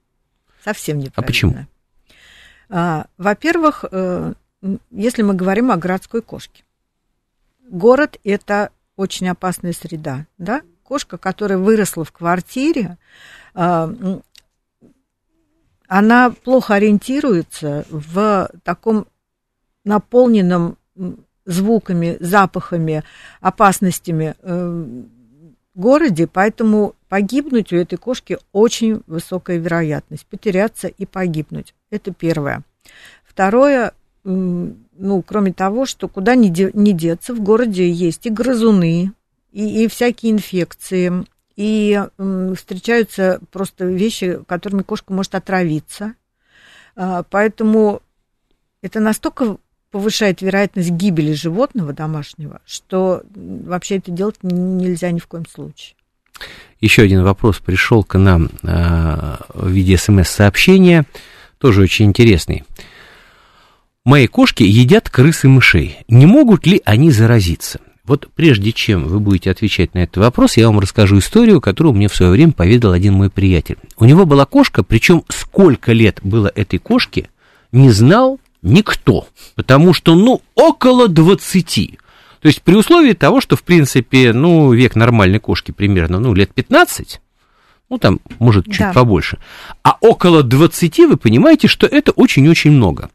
Совсем 0.65 0.99
неправильно. 0.99 1.15
А 1.17 1.23
почему? 1.27 1.67
А, 2.71 3.07
во-первых, 3.19 3.85
э, 3.91 4.35
если 4.93 5.23
мы 5.23 5.35
говорим 5.35 5.73
о 5.73 5.77
городской 5.77 6.23
кошке, 6.23 6.63
город 7.69 8.21
это 8.23 8.71
очень 8.95 9.29
опасная 9.29 9.73
среда, 9.73 10.27
да? 10.39 10.63
Кошка, 10.85 11.19
которая 11.19 11.59
выросла 11.59 12.05
в 12.05 12.13
квартире, 12.13 12.99
а, 13.53 13.93
она 15.89 16.31
плохо 16.31 16.75
ориентируется 16.75 17.85
в 17.91 18.49
таком 18.63 19.09
наполненном 19.83 20.79
звуками, 21.45 22.17
запахами, 22.21 23.05
опасностями 23.41 24.35
э, 24.43 25.03
городе, 25.75 26.27
поэтому 26.27 26.95
погибнуть 27.09 27.73
у 27.73 27.77
этой 27.77 27.97
кошки 27.97 28.39
очень 28.53 29.03
высокая 29.07 29.59
вероятность, 29.59 30.27
потеряться 30.27 30.89
и 30.89 31.07
погибнуть. 31.07 31.75
Это 31.91 32.13
первое. 32.13 32.63
Второе, 33.25 33.93
ну, 34.25 35.23
кроме 35.23 35.53
того, 35.53 35.87
что 35.87 36.09
куда 36.09 36.35
не, 36.35 36.51
де, 36.51 36.71
не 36.75 36.93
деться, 36.93 37.35
в 37.35 37.41
городе 37.41 37.91
есть 37.91 38.27
и 38.27 38.31
грызуны, 38.31 39.13
и, 39.51 39.85
и 39.85 39.89
всякие 39.89 40.33
инфекции, 40.33 41.25
и 41.57 42.03
встречаются 42.57 43.41
просто 43.51 43.85
вещи, 43.85 44.41
которыми 44.47 44.83
кошка 44.83 45.13
может 45.13 45.35
отравиться. 45.35 46.15
А, 46.97 47.25
поэтому 47.25 48.01
это 48.81 49.01
настолько 49.01 49.59
повышает 49.93 50.41
вероятность 50.41 50.91
гибели 50.91 51.35
животного 51.35 51.93
домашнего, 51.93 52.61
что 52.67 53.23
вообще 53.35 53.99
это 53.99 54.11
делать 54.11 54.37
нельзя 54.43 55.13
ни 55.13 55.21
в 55.21 55.27
коем 55.29 55.47
случае. 55.47 55.95
Еще 56.81 57.03
один 57.03 57.23
вопрос 57.23 57.61
пришел 57.61 58.03
к 58.03 58.19
нам 58.19 58.51
э, 58.63 59.37
в 59.55 59.69
виде 59.69 59.97
смс-сообщения, 59.97 61.05
тоже 61.59 61.83
очень 61.83 62.07
интересный. 62.07 62.65
Мои 64.05 64.27
кошки 64.27 64.65
едят 64.65 65.09
крыс 65.09 65.45
и 65.45 65.49
мышей. 65.49 65.99
Не 66.09 66.27
могут 66.27 66.67
ли 66.67 66.83
они 66.85 67.13
заразиться? 67.13 67.79
Вот 68.05 68.29
прежде 68.35 68.73
чем 68.73 69.05
вы 69.05 69.21
будете 69.21 69.51
отвечать 69.53 69.95
на 69.95 70.01
этот 70.01 70.17
вопрос, 70.17 70.57
я 70.57 70.67
вам 70.67 70.81
расскажу 70.81 71.19
историю, 71.19 71.61
которую 71.61 71.95
мне 71.95 72.09
в 72.09 72.17
свое 72.17 72.33
время 72.33 72.53
поведал 72.53 72.91
один 72.91 73.15
мой 73.15 73.31
приятель. 73.31 73.77
У 73.97 74.07
него 74.07 74.27
была 74.27 74.45
кошка, 74.45 74.83
причем 74.83 75.23
сколько 75.29 75.93
лет 75.93 76.19
было 76.25 76.51
этой 76.53 76.81
кошке, 76.81 77.29
не 77.71 77.91
знал 77.91 78.41
Никто. 78.63 79.27
Потому 79.57 79.93
что, 79.93 80.15
ну, 80.15 80.41
около 80.55 81.09
20. 81.09 81.99
То 82.41 82.49
есть 82.49 82.63
при 82.63 82.75
условии 82.75 83.13
того, 83.13 83.41
что, 83.41 83.57
в 83.57 83.63
принципе, 83.63 84.33
ну, 84.33 84.73
век 84.73 84.97
нормальной 84.97 85.39
кошки 85.39 85.71
примерно, 85.73 86.19
ну, 86.19 86.35
лет 86.35 86.53
15, 86.55 87.21
ну, 87.91 87.99
там, 87.99 88.21
может, 88.39 88.67
чуть 88.67 88.79
да. 88.79 88.93
побольше. 88.93 89.39
А 89.83 89.97
около 90.01 90.43
20, 90.43 90.99
вы 91.01 91.17
понимаете, 91.17 91.69
что 91.69 91.87
это 91.87 92.13
очень-очень 92.13 92.73
много. 92.73 93.11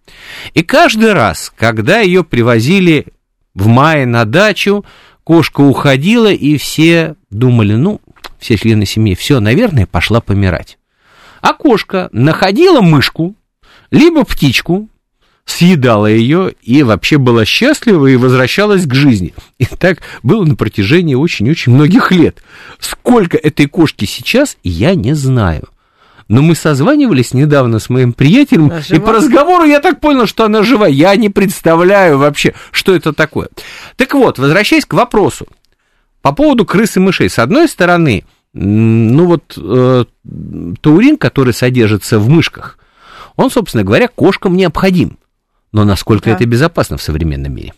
И 0.53 0.63
каждый 0.63 1.13
раз, 1.13 1.51
когда 1.57 1.99
ее 1.99 2.23
привозили 2.23 3.07
в 3.53 3.67
мае 3.67 4.05
на 4.05 4.23
дачу, 4.23 4.85
кошка 5.23 5.61
уходила, 5.61 6.31
и 6.31 6.57
все 6.57 7.15
думали, 7.31 7.73
ну, 7.73 7.99
все 8.39 8.55
члены 8.55 8.85
семьи, 8.85 9.15
все, 9.15 9.39
наверное, 9.39 9.87
пошла 9.87 10.21
помирать. 10.21 10.77
А 11.41 11.53
кошка 11.53 12.07
находила 12.11 12.81
мышку, 12.81 13.35
либо 13.91 14.23
птичку, 14.25 14.89
съедала 15.47 16.07
ее 16.07 16.53
и 16.61 16.83
вообще 16.83 17.17
была 17.17 17.45
счастлива 17.45 18.05
и 18.07 18.17
возвращалась 18.17 18.85
к 18.85 18.93
жизни. 18.93 19.33
И 19.57 19.65
так 19.65 19.99
было 20.21 20.43
на 20.45 20.55
протяжении 20.55 21.15
очень-очень 21.15 21.73
многих 21.73 22.11
лет. 22.11 22.43
Сколько 22.79 23.37
этой 23.37 23.65
кошки 23.65 24.05
сейчас, 24.05 24.57
я 24.63 24.93
не 24.93 25.13
знаю. 25.13 25.69
Но 26.27 26.41
мы 26.41 26.55
созванивались 26.55 27.33
недавно 27.33 27.79
с 27.79 27.89
моим 27.89 28.11
приятелем, 28.11 28.65
она 28.65 28.81
и 28.89 28.99
по 28.99 29.13
разговору 29.13 29.63
я 29.63 29.79
так 29.79 30.01
понял, 30.01 30.27
что 30.27 30.43
она 30.43 30.61
жива. 30.61 30.85
Я 30.85 31.15
не 31.15 31.29
представляю 31.29 32.17
вообще, 32.17 32.53
что 32.71 32.93
это 32.93 33.13
такое. 33.13 33.47
Так 33.95 34.13
вот, 34.13 34.37
возвращаясь 34.37 34.85
к 34.85 34.93
вопросу. 34.93 35.47
По 36.21 36.33
поводу 36.33 36.65
крыс 36.65 36.97
и 36.97 36.99
мышей. 36.99 37.29
С 37.29 37.39
одной 37.39 37.69
стороны, 37.69 38.25
ну 38.51 39.25
вот 39.25 39.57
э, 39.57 40.05
таурин, 40.81 41.15
который 41.15 41.53
содержится 41.53 42.19
в 42.19 42.27
мышках, 42.27 42.77
он, 43.37 43.49
собственно 43.49 43.85
говоря, 43.85 44.09
кошкам 44.09 44.57
необходим. 44.57 45.17
Но 45.77 45.85
насколько 45.85 46.31
да. 46.31 46.35
это 46.35 46.47
безопасно 46.47 46.97
в 46.97 47.03
современном 47.03 47.53
мире? 47.53 47.71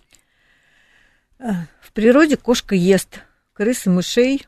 В 1.38 1.92
природе 1.94 2.38
кошка 2.38 2.74
ест 2.74 3.20
крыс 3.52 3.88
и 3.88 3.90
мышей, 3.90 4.48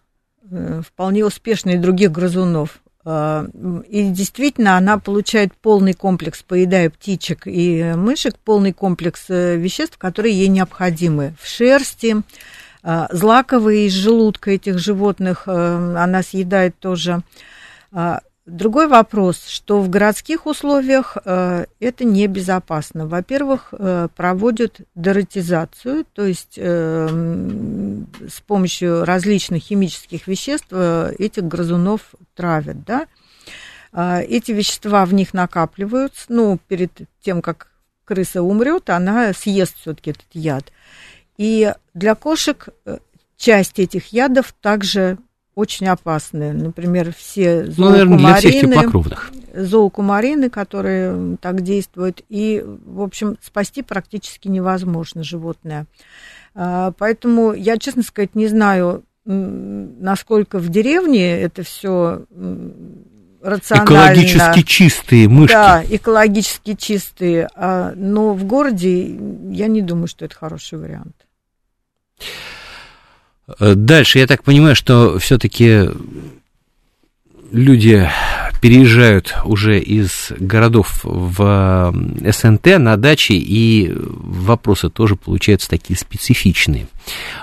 э, 0.50 0.82
вполне 0.88 1.26
успешно 1.26 1.72
и 1.72 1.78
других 1.78 2.14
грызунов. 2.14 2.80
Э, 3.04 3.46
и 3.90 4.08
действительно, 4.08 4.78
она 4.78 5.00
получает 5.00 5.54
полный 5.54 5.92
комплекс, 5.92 6.42
поедая 6.44 6.90
птичек 6.90 7.46
и 7.46 7.92
мышек, 7.98 8.38
полный 8.40 8.72
комплекс 8.72 9.26
веществ, 9.28 9.98
которые 9.98 10.34
ей 10.34 10.48
необходимы 10.48 11.34
в 11.38 11.46
шерсти, 11.46 12.22
злаковые 12.84 13.88
из 13.88 13.94
желудка 13.94 14.52
этих 14.52 14.80
животных 14.80 15.48
она 15.48 16.24
съедает 16.24 16.80
тоже. 16.80 17.22
Другой 18.48 18.88
вопрос, 18.88 19.46
что 19.46 19.80
в 19.80 19.90
городских 19.90 20.48
условиях 20.48 21.16
э, 21.24 21.66
это 21.80 22.04
небезопасно. 22.04 23.06
Во-первых, 23.06 23.72
э, 23.72 24.08
проводят 24.16 24.82
дератизацию, 24.96 26.06
то 26.12 26.26
есть 26.26 26.56
э, 26.58 27.08
с 28.28 28.42
помощью 28.42 29.06
различных 29.06 29.62
химических 29.62 30.26
веществ 30.26 30.70
э, 30.72 31.14
этих 31.20 31.44
грызунов 31.44 32.16
травят, 32.34 32.84
да. 32.84 33.06
Э, 33.94 34.24
эти 34.24 34.52
вещества 34.52 35.06
в 35.06 35.14
них 35.14 35.36
накапливаются, 35.36 36.26
ну, 36.30 36.58
перед 36.68 36.92
тем, 37.22 37.44
как 37.44 37.72
крыса 38.06 38.42
умрет, 38.42 38.90
она 38.90 39.34
съест 39.34 39.76
все-таки 39.78 40.12
этот 40.12 40.26
яд. 40.34 40.72
И 41.38 41.72
для 41.94 42.16
кошек 42.16 42.70
э, 42.86 42.98
часть 43.38 43.78
этих 43.78 44.08
ядов 44.08 44.52
также 44.62 45.20
очень 45.62 45.88
опасные. 45.88 46.54
Например, 46.54 47.14
все 47.16 47.66
зоокумарины, 47.66 47.76
ну, 47.78 47.90
наверное, 47.90 48.18
для 48.18 48.36
всех 48.36 48.62
теплокровных. 48.62 49.32
зоокумарины, 49.54 50.50
которые 50.50 51.38
так 51.40 51.62
действуют. 51.62 52.24
И, 52.30 52.64
в 52.66 53.02
общем, 53.02 53.38
спасти 53.42 53.82
практически 53.82 54.48
невозможно 54.48 55.24
животное. 55.24 55.86
А, 56.54 56.92
поэтому 56.98 57.54
я, 57.54 57.78
честно 57.78 58.04
сказать, 58.04 58.36
не 58.36 58.48
знаю, 58.48 59.04
насколько 59.26 60.58
в 60.58 60.70
деревне 60.70 61.40
это 61.40 61.64
все 61.64 62.26
рационально. 63.42 63.86
Экологически 63.86 64.64
чистые 64.64 65.30
мышки. 65.30 65.54
Да, 65.54 65.84
экологически 65.88 66.76
чистые. 66.76 67.48
А, 67.56 67.94
но 67.96 68.34
в 68.34 68.44
городе 68.46 69.16
я 69.52 69.68
не 69.68 69.82
думаю, 69.82 70.08
что 70.08 70.26
это 70.26 70.36
хороший 70.36 70.80
вариант. 70.80 71.16
Э, 73.60 73.76
дальше, 73.76 74.20
я 74.20 74.28
так 74.28 74.44
понимаю, 74.44 74.76
что 74.76 75.20
все-таки 75.20 75.90
люди 77.52 78.10
переезжают 78.62 79.36
уже 79.46 79.80
из 79.80 80.32
городов 80.40 81.02
в 81.04 81.94
СНТ 82.32 82.78
на 82.78 82.96
дачи, 82.98 83.34
и 83.34 83.92
вопросы 83.96 84.90
тоже 84.90 85.16
получаются 85.16 85.70
такие 85.70 85.98
специфичные. 85.98 86.88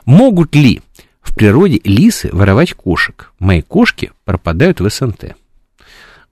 Могут 0.05 0.55
ли 0.55 0.81
в 1.21 1.35
природе 1.35 1.81
лисы 1.85 2.31
воровать 2.33 2.73
кошек? 2.75 3.33
Мои 3.38 3.62
кошки 3.62 4.12
пропадают 4.25 4.81
в 4.81 4.88
СНТ. 4.88 5.35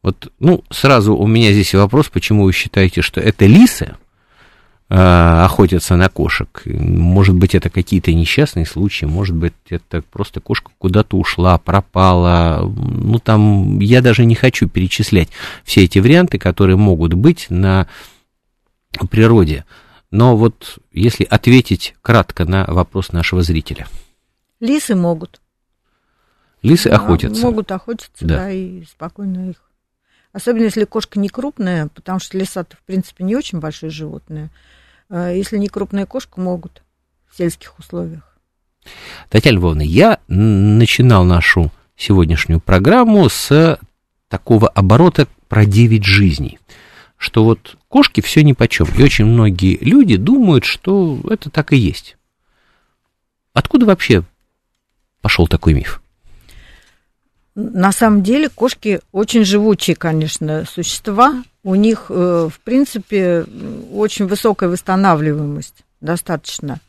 Вот, 0.03 0.33
ну, 0.39 0.62
сразу 0.71 1.17
у 1.17 1.27
меня 1.27 1.53
здесь 1.53 1.75
вопрос, 1.75 2.09
почему 2.09 2.45
вы 2.45 2.53
считаете, 2.53 3.03
что 3.03 3.21
это 3.21 3.47
лисы, 3.47 3.97
Э, 3.97 4.06
охотятся 4.88 5.96
на 5.96 6.09
кошек. 6.09 6.62
Может 6.64 7.35
быть, 7.35 7.55
это 7.55 7.70
какие-то 7.70 8.12
несчастные 8.12 8.66
случаи, 8.66 9.05
может 9.05 9.35
быть, 9.35 9.55
это 9.68 10.03
просто 10.03 10.40
кошка 10.40 10.70
куда-то 10.79 11.16
ушла, 11.16 11.59
пропала. 11.59 12.61
Ну, 12.62 13.18
там 13.18 13.81
я 13.81 14.01
даже 14.01 14.25
не 14.25 14.37
хочу 14.37 14.68
перечислять 14.68 15.29
все 15.64 15.85
эти 15.85 15.99
варианты, 15.99 16.38
которые 16.38 16.77
могут 16.77 17.14
быть 17.14 17.46
на 17.51 17.88
природе. 19.11 19.64
Но 20.12 20.37
вот 20.37 20.79
если 20.92 21.25
ответить 21.25 21.96
кратко 22.01 22.44
на 22.44 22.64
вопрос 22.68 23.11
нашего 23.12 23.42
зрителя. 23.42 23.88
Лисы 24.61 24.94
могут. 24.94 25.40
Лисы 26.62 26.87
охотятся. 26.87 27.42
Могут 27.42 27.72
охотиться, 27.72 28.25
да, 28.25 28.37
да 28.37 28.51
и 28.53 28.85
спокойно 28.85 29.51
их. 29.51 29.57
Особенно 30.37 30.64
если 30.64 30.85
кошка 30.85 31.18
не 31.18 31.31
крупная, 31.31 31.88
потому 31.88 32.18
что 32.18 32.37
лиса-то, 32.37 32.77
в 32.77 32.83
принципе, 32.83 33.25
не 33.25 33.35
очень 33.35 33.59
большое 33.59 33.90
животное. 33.90 34.51
А 35.09 35.31
если 35.31 35.57
не 35.57 35.68
крупная 35.68 36.05
кошка, 36.05 36.42
могут 36.42 36.83
в 37.27 37.38
сельских 37.38 37.79
условиях. 37.79 38.38
Татьяна 39.31 39.57
Львовна, 39.57 39.81
я 39.81 40.18
начинал 40.29 41.25
нашу 41.25 41.72
сегодняшнюю 41.96 42.61
программу 42.61 43.27
с 43.31 43.81
такого 44.29 44.68
оборота 44.68 45.27
про 45.49 45.64
9 45.64 46.05
жизней. 46.05 46.59
Что 47.16 47.42
вот 47.42 47.79
кошки 47.88 48.20
все 48.20 48.42
ни 48.42 48.53
по 48.53 48.68
чем. 48.68 48.88
И 48.94 49.03
очень 49.03 49.25
многие 49.25 49.79
люди 49.83 50.18
думают, 50.18 50.66
что 50.66 51.18
это 51.31 51.49
так 51.49 51.72
и 51.72 51.79
есть. 51.79 52.18
Откуда 53.55 53.87
вообще 53.87 54.22
пошел 55.22 55.49
такой 55.49 55.72
миф? 55.72 56.03
На 57.57 57.90
самом 57.90 58.23
деле 58.23 58.51
кошки 58.51 59.01
очень 59.12 59.42
живучие, 59.42 59.97
конечно, 59.97 60.66
существа. 60.71 61.42
У 61.64 61.75
них, 61.75 62.07
э, 62.11 62.49
в 62.53 62.61
принципе, 62.61 63.47
очень 63.95 64.27
высокая 64.27 64.69
восстанавливаемость, 64.69 65.77
достаточно. 66.03 66.81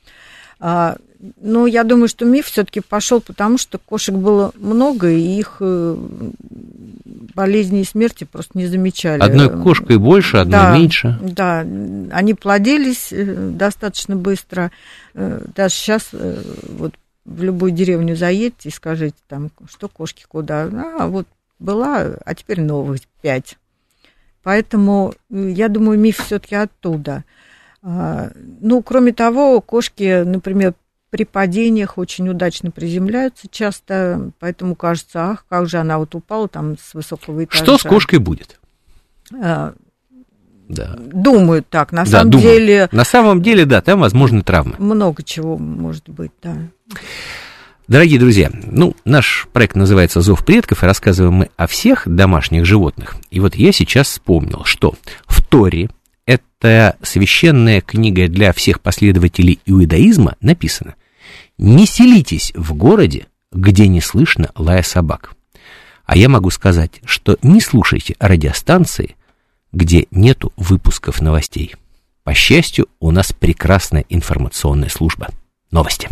А, 0.60 0.97
но 1.39 1.67
я 1.67 1.86
думаю, 1.86 2.10
что 2.10 2.25
миф 2.25 2.47
все-таки 2.47 2.82
пошел, 2.82 3.21
потому 3.21 3.58
что 3.58 3.77
кошек 3.77 4.13
было 4.13 4.51
много, 4.56 5.10
и 5.10 5.39
их 5.39 5.56
э, 5.62 5.95
болезни 7.34 7.80
и 7.80 7.86
смерти 7.86 8.25
просто 8.25 8.58
не 8.58 8.67
замечали. 8.67 9.21
Одной 9.21 9.49
кошкой 9.49 9.95
больше, 9.95 10.36
одной 10.36 10.60
да, 10.60 10.77
меньше. 10.77 11.17
Да, 11.21 11.60
они 11.62 12.34
плодились 12.34 13.13
э, 13.13 13.51
достаточно 13.53 14.17
быстро. 14.17 14.71
Даже 15.13 15.73
сейчас 15.73 16.10
вот 16.12 16.93
в 17.27 17.43
любую 17.43 17.71
деревню 17.71 18.15
заедьте 18.15 18.69
и 18.69 18.71
скажите 18.71 19.17
там, 19.27 19.51
что 19.69 19.89
кошки 19.89 20.25
куда. 20.27 20.63
А, 20.63 21.07
вот 21.07 21.27
была, 21.59 22.15
а 22.25 22.35
теперь 22.35 22.61
новых 22.61 23.01
пять. 23.21 23.57
Поэтому, 24.43 25.13
я 25.29 25.67
думаю, 25.67 25.99
миф 25.99 26.19
все-таки 26.19 26.55
оттуда. 26.55 27.25
А, 27.83 28.31
ну, 28.61 28.81
кроме 28.81 29.11
того, 29.11 29.59
кошки, 29.59 30.23
например, 30.23 30.73
при 31.09 31.25
падениях 31.25 31.97
очень 31.97 32.29
удачно 32.29 32.71
приземляются 32.71 33.47
часто, 33.49 34.31
поэтому 34.39 34.75
кажется, 34.75 35.31
ах, 35.31 35.45
как 35.49 35.67
же 35.67 35.77
она 35.77 35.97
вот 35.97 36.15
упала 36.15 36.47
там 36.47 36.77
с 36.77 36.93
высокого 36.93 37.43
этажа. 37.43 37.63
Что 37.63 37.77
с 37.77 37.83
кошкой 37.83 38.19
будет? 38.19 38.59
Да. 40.67 40.95
Думают 40.97 41.67
так, 41.69 41.91
на 41.91 42.03
да, 42.03 42.12
самом 42.12 42.32
думаю. 42.32 42.49
деле... 42.49 42.89
На 42.91 43.06
самом 43.06 43.41
деле, 43.41 43.65
да, 43.65 43.82
там 43.82 43.99
возможны 44.01 44.41
травмы. 44.41 44.75
Много 44.77 45.23
чего 45.23 45.58
может 45.58 46.10
быть, 46.10 46.32
да. 46.41 46.58
Дорогие 47.88 48.19
друзья, 48.19 48.51
ну, 48.51 48.95
наш 49.06 49.47
проект 49.53 49.77
называется 49.77 50.19
«Зов 50.19 50.43
предков», 50.43 50.84
и 50.84 50.86
рассказываем 50.86 51.36
мы 51.36 51.49
о 51.56 51.67
всех 51.67 52.03
домашних 52.06 52.65
животных. 52.65 53.15
И 53.32 53.39
вот 53.39 53.56
я 53.56 53.71
сейчас 53.71 54.08
вспомнил, 54.08 54.65
что 54.65 54.95
в 55.25 55.41
Торе, 55.41 55.89
это 56.25 56.97
священная 57.01 57.80
книга 57.80 58.27
для 58.27 58.51
всех 58.51 58.82
последователей 58.82 59.60
иудаизма, 59.65 60.36
написано 60.41 60.95
«Не 61.58 61.86
селитесь 61.86 62.51
в 62.56 62.73
городе, 62.73 63.27
где 63.53 63.88
не 63.88 64.01
слышно 64.01 64.49
лая 64.56 64.84
собак». 64.84 65.32
А 66.06 66.17
я 66.17 66.30
могу 66.30 66.49
сказать, 66.49 67.01
что 67.06 67.38
не 67.41 67.62
слушайте 67.62 68.15
радиостанции, 68.19 69.16
где 69.71 70.08
нету 70.12 70.53
выпусков 70.58 71.21
новостей. 71.21 71.75
По 72.23 72.34
счастью, 72.34 72.88
у 72.99 73.12
нас 73.12 73.32
прекрасная 73.32 74.06
информационная 74.10 74.89
служба. 74.89 75.30
Новости. 75.71 76.10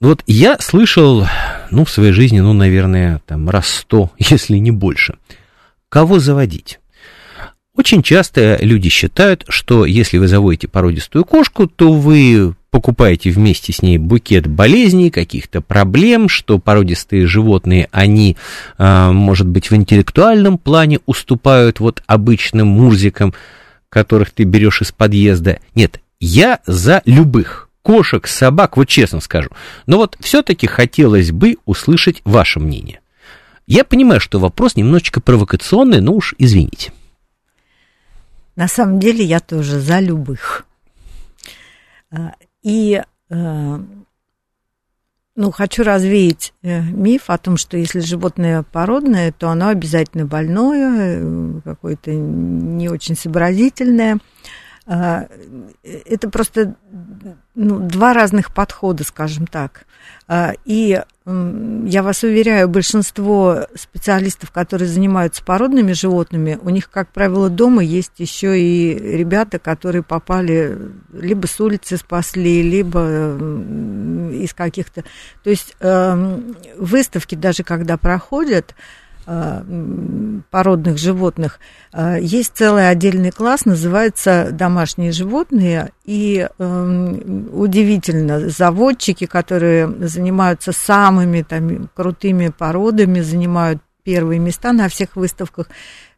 Вот 0.00 0.22
я 0.26 0.58
слышал, 0.58 1.26
ну, 1.70 1.86
в 1.86 1.90
своей 1.90 2.12
жизни, 2.12 2.40
ну, 2.40 2.52
наверное, 2.52 3.22
там 3.24 3.48
раз 3.48 3.66
сто, 3.68 4.10
если 4.18 4.58
не 4.58 4.70
больше. 4.70 5.14
Кого 5.88 6.18
заводить? 6.18 6.80
Очень 7.74 8.02
часто 8.02 8.58
люди 8.60 8.88
считают, 8.88 9.44
что 9.48 9.84
если 9.84 10.18
вы 10.18 10.28
заводите 10.28 10.68
породистую 10.68 11.24
кошку, 11.24 11.66
то 11.66 11.92
вы 11.92 12.54
покупаете 12.70 13.30
вместе 13.30 13.72
с 13.72 13.80
ней 13.80 13.96
букет 13.96 14.46
болезней, 14.46 15.10
каких-то 15.10 15.62
проблем, 15.62 16.28
что 16.28 16.58
породистые 16.58 17.26
животные, 17.26 17.88
они, 17.90 18.36
а, 18.76 19.12
может 19.12 19.46
быть, 19.46 19.70
в 19.70 19.74
интеллектуальном 19.74 20.58
плане 20.58 21.00
уступают 21.06 21.80
вот 21.80 22.02
обычным 22.06 22.66
мурзикам, 22.68 23.32
которых 23.88 24.30
ты 24.30 24.44
берешь 24.44 24.82
из 24.82 24.92
подъезда. 24.92 25.58
Нет, 25.74 26.00
я 26.18 26.60
за 26.66 27.00
любых 27.06 27.65
кошек, 27.86 28.26
собак, 28.26 28.76
вот 28.76 28.88
честно 28.88 29.20
скажу. 29.20 29.50
Но 29.86 29.98
вот 29.98 30.16
все-таки 30.18 30.66
хотелось 30.66 31.30
бы 31.30 31.56
услышать 31.66 32.20
ваше 32.24 32.58
мнение. 32.58 33.00
Я 33.68 33.84
понимаю, 33.84 34.18
что 34.18 34.40
вопрос 34.40 34.74
немножечко 34.74 35.20
провокационный, 35.20 36.00
но 36.00 36.14
уж 36.14 36.34
извините. 36.38 36.92
На 38.56 38.66
самом 38.66 38.98
деле 38.98 39.24
я 39.24 39.38
тоже 39.38 39.78
за 39.78 40.00
любых. 40.00 40.66
А, 42.10 42.32
и 42.64 43.00
э, 43.30 43.78
ну, 45.36 45.50
хочу 45.52 45.84
развеять 45.84 46.54
э, 46.62 46.80
миф 46.80 47.30
о 47.30 47.38
том, 47.38 47.56
что 47.56 47.76
если 47.76 48.00
животное 48.00 48.64
породное, 48.64 49.30
то 49.30 49.48
оно 49.48 49.68
обязательно 49.68 50.26
больное, 50.26 51.20
э, 51.20 51.60
какое-то 51.62 52.10
не 52.12 52.88
очень 52.88 53.14
сообразительное. 53.14 54.18
А, 54.88 55.26
это 55.82 56.30
просто 56.30 56.76
ну, 57.56 57.80
два 57.88 58.14
разных 58.14 58.54
подхода, 58.54 59.02
скажем 59.02 59.48
так. 59.48 59.84
А, 60.28 60.52
и 60.64 61.02
я 61.24 62.02
вас 62.04 62.22
уверяю, 62.22 62.68
большинство 62.68 63.66
специалистов, 63.74 64.52
которые 64.52 64.88
занимаются 64.88 65.42
породными 65.42 65.90
животными, 65.92 66.56
у 66.62 66.70
них, 66.70 66.88
как 66.88 67.08
правило, 67.10 67.50
дома 67.50 67.82
есть 67.82 68.12
еще 68.18 68.56
и 68.60 68.94
ребята, 68.94 69.58
которые 69.58 70.04
попали 70.04 70.78
либо 71.12 71.46
с 71.46 71.58
улицы 71.60 71.96
спасли, 71.96 72.62
либо 72.62 73.36
из 74.32 74.54
каких-то... 74.54 75.02
То 75.42 75.50
есть 75.50 75.74
эм, 75.80 76.54
выставки 76.78 77.34
даже 77.34 77.64
когда 77.64 77.96
проходят, 77.96 78.76
породных 80.50 80.98
животных. 80.98 81.58
Э, 81.92 82.18
есть 82.20 82.52
целый 82.54 82.88
отдельный 82.88 83.32
класс, 83.32 83.64
называется 83.64 84.50
домашние 84.52 85.12
животные, 85.12 85.90
и 86.04 86.48
э, 86.58 87.44
удивительно, 87.52 88.48
заводчики, 88.48 89.26
которые 89.26 89.88
занимаются 90.06 90.72
самыми 90.72 91.42
там, 91.42 91.88
крутыми 91.94 92.48
породами, 92.56 93.20
занимают 93.20 93.80
первые 94.04 94.38
места 94.38 94.72
на 94.72 94.88
всех 94.88 95.16
выставках, 95.16 95.66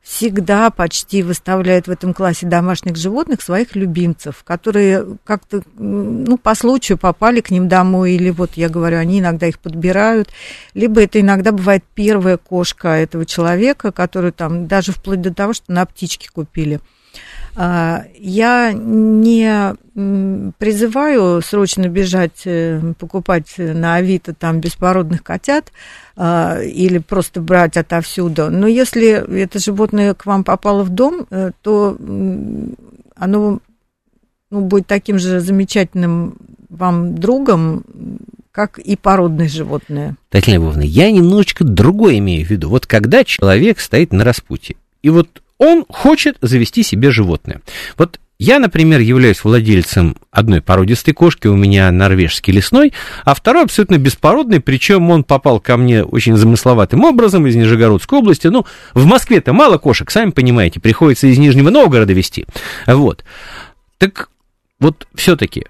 всегда 0.09 0.71
почти 0.71 1.23
выставляет 1.23 1.87
в 1.87 1.91
этом 1.91 2.15
классе 2.15 2.47
домашних 2.47 2.97
животных 2.97 3.43
своих 3.43 3.77
любимцев, 3.77 4.43
которые 4.43 5.19
как-то, 5.25 5.63
ну, 5.77 6.39
по 6.39 6.55
случаю 6.55 6.97
попали 6.97 7.43
к 7.43 7.51
ним 7.51 7.69
домой, 7.69 8.13
или 8.13 8.31
вот, 8.31 8.53
я 8.55 8.71
говорю, 8.71 8.97
они 8.97 9.21
иногда 9.21 9.47
их 9.47 9.59
подбирают, 9.59 10.31
либо 10.73 11.03
это 11.03 11.21
иногда 11.21 11.53
бывает 11.53 11.85
первая 11.95 12.39
кошка 12.39 12.89
этого 12.89 13.27
человека, 13.27 13.93
которую 13.93 14.33
там 14.33 14.67
даже 14.67 14.93
вплоть 14.93 15.21
до 15.21 15.35
того, 15.35 15.53
что 15.53 15.71
на 15.73 15.85
птичке 15.85 16.31
купили– 16.33 16.81
я 17.57 18.73
не 18.73 19.75
призываю 20.59 21.43
срочно 21.43 21.89
бежать, 21.89 22.43
э, 22.45 22.81
покупать 22.99 23.55
на 23.59 23.97
Авито 23.97 24.33
там 24.33 24.61
беспородных 24.61 25.25
котят 25.25 25.73
а, 26.17 26.61
или 26.61 26.99
просто 26.99 27.41
брать 27.41 27.77
отовсюду. 27.77 28.49
Но 28.49 28.69
если 28.69 29.41
это 29.41 29.59
животное 29.59 30.15
к 30.15 30.25
вам 30.25 30.45
попало 30.45 30.85
в 30.85 30.91
дом, 30.91 31.27
э, 31.31 31.51
то 31.63 31.97
оно 33.17 33.59
ну, 34.51 34.61
будет 34.61 34.87
таким 34.87 35.19
же 35.19 35.41
замечательным 35.41 36.37
вам 36.69 37.17
другом, 37.19 37.85
как 38.53 38.79
и 38.79 38.97
породное 38.97 39.49
животное. 39.49 40.17
Татьяна 40.31 40.63
Львовна, 40.63 40.83
я 40.83 41.11
немножечко 41.11 41.65
другое 41.65 42.19
имею 42.19 42.47
в 42.47 42.51
виду. 42.51 42.69
Вот 42.69 42.87
когда 42.87 43.25
человек 43.25 43.81
стоит 43.81 44.13
на 44.13 44.25
распутье, 44.25 44.77
и 45.03 45.11
вот 45.11 45.43
он 45.59 45.85
хочет 45.89 46.37
завести 46.41 46.83
себе 46.83 47.11
животное. 47.11 47.61
Вот 47.97 48.19
я, 48.41 48.61
например, 48.61 49.01
являюсь 49.01 49.43
владельцем 49.43 50.17
одной 50.31 50.63
породистой 50.63 51.13
кошки, 51.13 51.49
у 51.49 51.57
меня 51.57 51.91
норвежский 51.91 52.53
лесной, 52.53 52.93
а 53.25 53.35
второй 53.35 53.65
абсолютно 53.65 53.99
беспородный, 53.99 54.61
причем 54.61 55.11
он 55.11 55.25
попал 55.25 55.59
ко 55.59 55.77
мне 55.77 56.05
очень 56.05 56.37
замысловатым 56.37 57.03
образом 57.03 57.49
из 57.49 57.57
Нижегородской 57.57 58.21
области. 58.21 58.47
Ну, 58.47 58.65
в 58.95 59.07
Москве-то 59.07 59.53
мало 59.53 59.79
кошек, 59.79 60.09
сами 60.09 60.31
понимаете, 60.31 60.79
приходится 60.79 61.27
из 61.27 61.37
Нижнего 61.37 61.71
Новгорода 61.71 62.13
вести. 62.13 62.47
Вот. 62.87 63.25
Так 63.99 64.31
вот 64.79 65.09
все-таки, 65.17 65.67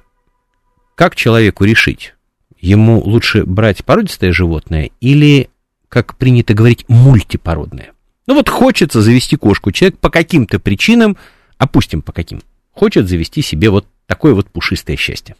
как 0.94 1.16
человеку 1.16 1.64
решить, 1.64 2.12
ему 2.60 3.00
лучше 3.00 3.44
брать 3.44 3.82
породистое 3.82 4.32
животное 4.32 4.90
или, 5.00 5.48
как 5.88 6.18
принято 6.18 6.52
говорить, 6.52 6.84
мультипородное? 6.88 7.92
Ну 8.28 8.34
вот 8.34 8.50
хочется 8.50 9.00
завести 9.00 9.36
кошку. 9.36 9.72
Человек 9.72 9.98
по 9.98 10.10
каким-то 10.10 10.58
причинам, 10.58 11.16
опустим 11.56 12.02
по 12.02 12.12
каким, 12.12 12.42
хочет 12.72 13.08
завести 13.08 13.40
себе 13.40 13.70
вот 13.70 13.86
такое 14.06 14.34
вот 14.34 14.48
пушистое 14.50 14.96
счастье. 14.96 15.34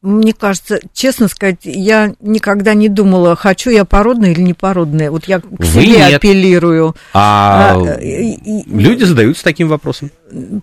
Мне 0.00 0.32
кажется, 0.32 0.78
честно 0.92 1.26
сказать, 1.26 1.60
я 1.64 2.14
никогда 2.20 2.74
не 2.74 2.88
думала, 2.88 3.34
хочу 3.34 3.70
я 3.70 3.84
породная 3.84 4.30
или 4.30 4.42
не 4.42 4.54
породная. 4.54 5.10
Вот 5.10 5.24
я 5.24 5.40
к 5.40 5.44
Вы 5.48 5.64
себе 5.64 5.88
нет. 5.88 6.14
апеллирую. 6.14 6.94
А, 7.12 7.74
а 7.74 7.98
люди 8.00 9.02
задаются 9.02 9.42
таким 9.42 9.66
вопросом. 9.66 10.12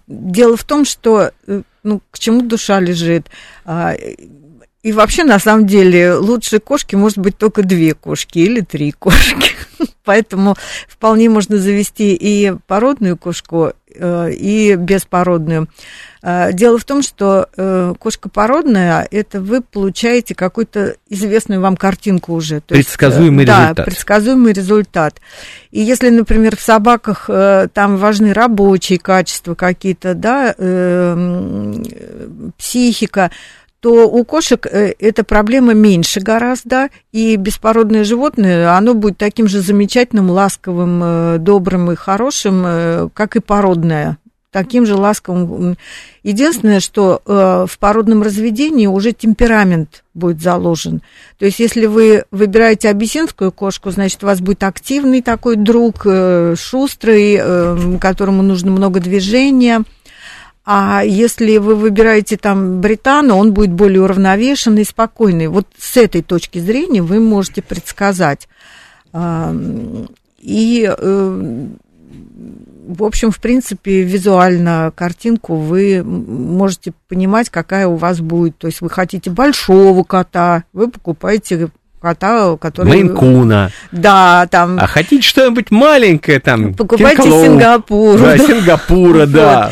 Дело 0.07 0.55
в 0.55 0.63
том, 0.63 0.85
что 0.85 1.31
э, 1.47 1.63
ну, 1.83 2.01
к 2.11 2.19
чему 2.19 2.43
душа 2.43 2.79
лежит. 2.79 3.27
А, 3.65 3.93
и 4.83 4.91
вообще, 4.93 5.25
на 5.25 5.39
самом 5.39 5.67
деле, 5.67 6.13
лучшие 6.13 6.61
кошки 6.61 6.95
может 6.95 7.17
быть 7.17 7.37
только 7.37 7.63
две 7.63 7.93
кошки 7.93 8.39
или 8.39 8.61
три 8.61 8.91
кошки. 8.91 9.55
Поэтому 10.03 10.55
вполне 10.87 11.29
можно 11.29 11.57
завести 11.57 12.15
и 12.15 12.53
породную 12.67 13.17
кошку, 13.17 13.73
э, 13.93 14.31
и 14.31 14.75
беспородную. 14.75 15.67
Э, 16.23 16.51
дело 16.53 16.77
в 16.79 16.85
том, 16.85 17.03
что 17.03 17.47
э, 17.55 17.93
кошка 17.99 18.29
породная, 18.29 19.07
это 19.11 19.39
вы 19.41 19.61
получаете 19.61 20.33
какую-то 20.33 20.95
известную 21.07 21.61
вам 21.61 21.77
картинку 21.77 22.33
уже. 22.33 22.61
То 22.61 22.73
предсказуемый 22.73 23.45
есть, 23.45 23.49
результат. 23.51 23.75
Да, 23.75 23.83
предсказуемый 23.83 24.53
результат. 24.53 25.21
И 25.69 25.81
если, 25.81 26.09
например, 26.09 26.55
в 26.55 26.61
собаках 26.61 27.29
там 27.73 27.97
важны 27.97 28.33
рабочие 28.33 28.99
качества 28.99 29.55
какие-то, 29.55 30.15
да, 30.15 30.53
психика, 32.57 33.31
то 33.81 34.07
у 34.07 34.23
кошек 34.23 34.65
э, 34.67 34.93
эта 34.99 35.23
проблема 35.23 35.73
меньше 35.73 36.21
гораздо, 36.21 36.89
и 37.11 37.35
беспородное 37.35 38.03
животное, 38.03 38.77
оно 38.77 38.93
будет 38.93 39.17
таким 39.17 39.47
же 39.47 39.59
замечательным, 39.59 40.29
ласковым, 40.29 41.01
э, 41.03 41.37
добрым 41.39 41.91
и 41.91 41.95
хорошим, 41.95 42.63
э, 42.65 43.09
как 43.13 43.35
и 43.35 43.39
породное 43.39 44.17
таким 44.51 44.85
же 44.85 44.95
ласковым. 44.95 45.77
Единственное, 46.23 46.81
что 46.81 47.21
в 47.25 47.79
породном 47.79 48.21
разведении 48.21 48.85
уже 48.85 49.13
темперамент 49.13 50.03
будет 50.13 50.41
заложен. 50.41 51.01
То 51.39 51.45
есть, 51.45 51.59
если 51.59 51.85
вы 51.85 52.25
выбираете 52.31 52.89
абиссинскую 52.89 53.53
кошку, 53.53 53.91
значит, 53.91 54.21
у 54.25 54.27
вас 54.27 54.41
будет 54.41 54.63
активный 54.63 55.21
такой 55.21 55.55
друг, 55.55 56.05
шустрый, 56.57 57.97
которому 57.97 58.43
нужно 58.43 58.71
много 58.71 58.99
движения. 58.99 59.85
А 60.73 61.01
если 61.03 61.57
вы 61.57 61.75
выбираете 61.75 62.37
там 62.37 62.79
британу, 62.79 63.35
он 63.35 63.51
будет 63.51 63.73
более 63.73 64.03
уравновешенный 64.03 64.83
и 64.83 64.85
спокойный. 64.85 65.47
Вот 65.47 65.67
с 65.77 65.97
этой 65.97 66.21
точки 66.21 66.59
зрения 66.59 67.01
вы 67.01 67.19
можете 67.19 67.61
предсказать. 67.61 68.47
И 70.39 70.89
э, 70.97 71.67
в 72.87 73.03
общем, 73.03 73.31
в 73.31 73.41
принципе, 73.41 74.03
визуально 74.03 74.93
картинку 74.95 75.55
вы 75.55 76.03
можете 76.05 76.93
понимать, 77.09 77.49
какая 77.49 77.87
у 77.87 77.97
вас 77.97 78.21
будет. 78.21 78.57
То 78.57 78.67
есть 78.67 78.79
вы 78.79 78.89
хотите 78.89 79.29
большого 79.29 80.05
кота, 80.05 80.63
вы 80.71 80.89
покупаете 80.89 81.67
кота, 82.01 82.55
который... 82.55 82.87
Мейнкуна. 82.87 83.71
Да, 83.91 84.47
там... 84.49 84.79
А 84.79 84.87
хотите 84.87 85.21
что-нибудь 85.21 85.69
маленькое, 85.69 86.39
там... 86.39 86.73
Покупайте 86.75 87.23
Сингапур. 87.23 88.17
Да, 88.17 88.37
Сингапура, 88.37 89.25
да. 89.25 89.71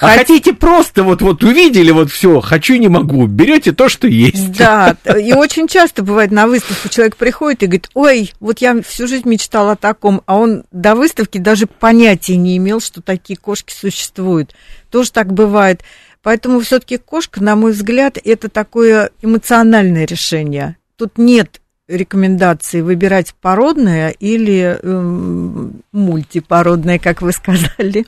А 0.00 0.08
Хот... 0.08 0.18
хотите 0.18 0.52
просто 0.52 1.02
вот, 1.02 1.22
вот 1.22 1.42
увидели, 1.42 1.90
вот 1.90 2.10
все, 2.10 2.40
хочу, 2.40 2.76
не 2.76 2.88
могу, 2.88 3.26
берете 3.26 3.72
то, 3.72 3.88
что 3.88 4.06
есть. 4.06 4.56
Да, 4.56 4.96
и 5.04 5.32
очень 5.32 5.66
часто 5.66 6.02
бывает 6.02 6.30
на 6.30 6.46
выставку 6.46 6.88
человек 6.88 7.16
приходит 7.16 7.62
и 7.62 7.66
говорит, 7.66 7.90
ой, 7.94 8.32
вот 8.38 8.58
я 8.60 8.80
всю 8.82 9.08
жизнь 9.08 9.28
мечтал 9.28 9.70
о 9.70 9.76
таком, 9.76 10.22
а 10.26 10.36
он 10.36 10.64
до 10.70 10.94
выставки 10.94 11.38
даже 11.38 11.66
понятия 11.66 12.36
не 12.36 12.56
имел, 12.58 12.80
что 12.80 13.02
такие 13.02 13.36
кошки 13.36 13.72
существуют. 13.72 14.54
Тоже 14.90 15.10
так 15.10 15.32
бывает. 15.32 15.82
Поэтому 16.22 16.60
все-таки 16.60 16.96
кошка, 16.96 17.42
на 17.42 17.56
мой 17.56 17.72
взгляд, 17.72 18.18
это 18.22 18.48
такое 18.48 19.10
эмоциональное 19.22 20.04
решение. 20.04 20.76
Тут 20.96 21.16
нет 21.16 21.60
рекомендации 21.88 22.82
выбирать 22.82 23.34
породное 23.40 24.10
или 24.10 24.78
э, 24.80 25.68
мультипородное, 25.92 26.98
как 26.98 27.22
вы 27.22 27.32
сказали. 27.32 28.06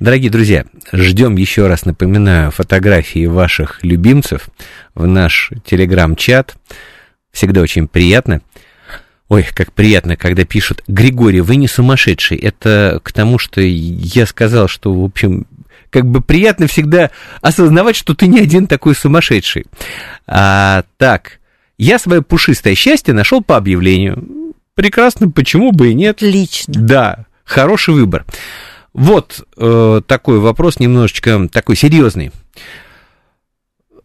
Дорогие 0.00 0.30
друзья, 0.30 0.64
ждем 0.92 1.36
еще 1.36 1.68
раз, 1.68 1.84
напоминаю, 1.84 2.50
фотографии 2.50 3.26
ваших 3.26 3.82
любимцев 3.82 4.48
в 4.94 5.06
наш 5.06 5.52
телеграм-чат. 5.64 6.56
Всегда 7.30 7.60
очень 7.60 7.86
приятно. 7.86 8.40
Ой, 9.28 9.46
как 9.54 9.72
приятно, 9.72 10.16
когда 10.16 10.44
пишут, 10.44 10.82
Григорий, 10.88 11.40
вы 11.40 11.54
не 11.54 11.68
сумасшедший. 11.68 12.36
Это 12.36 13.00
к 13.04 13.12
тому, 13.12 13.38
что 13.38 13.60
я 13.60 14.26
сказал, 14.26 14.66
что, 14.66 14.92
в 14.92 15.04
общем, 15.04 15.46
как 15.90 16.04
бы 16.04 16.20
приятно 16.20 16.66
всегда 16.66 17.10
осознавать, 17.40 17.94
что 17.94 18.14
ты 18.14 18.26
не 18.26 18.40
один 18.40 18.66
такой 18.66 18.96
сумасшедший. 18.96 19.66
А, 20.26 20.82
так, 20.96 21.39
я 21.80 21.98
свое 21.98 22.20
пушистое 22.22 22.74
счастье 22.74 23.14
нашел 23.14 23.42
по 23.42 23.56
объявлению. 23.56 24.54
Прекрасно, 24.74 25.30
почему 25.30 25.72
бы 25.72 25.90
и 25.90 25.94
нет. 25.94 26.16
Отлично. 26.16 26.74
Да, 26.76 27.26
хороший 27.42 27.94
выбор. 27.94 28.26
Вот 28.92 29.46
э, 29.56 30.02
такой 30.06 30.40
вопрос, 30.40 30.78
немножечко 30.78 31.48
такой 31.48 31.76
серьезный, 31.76 32.32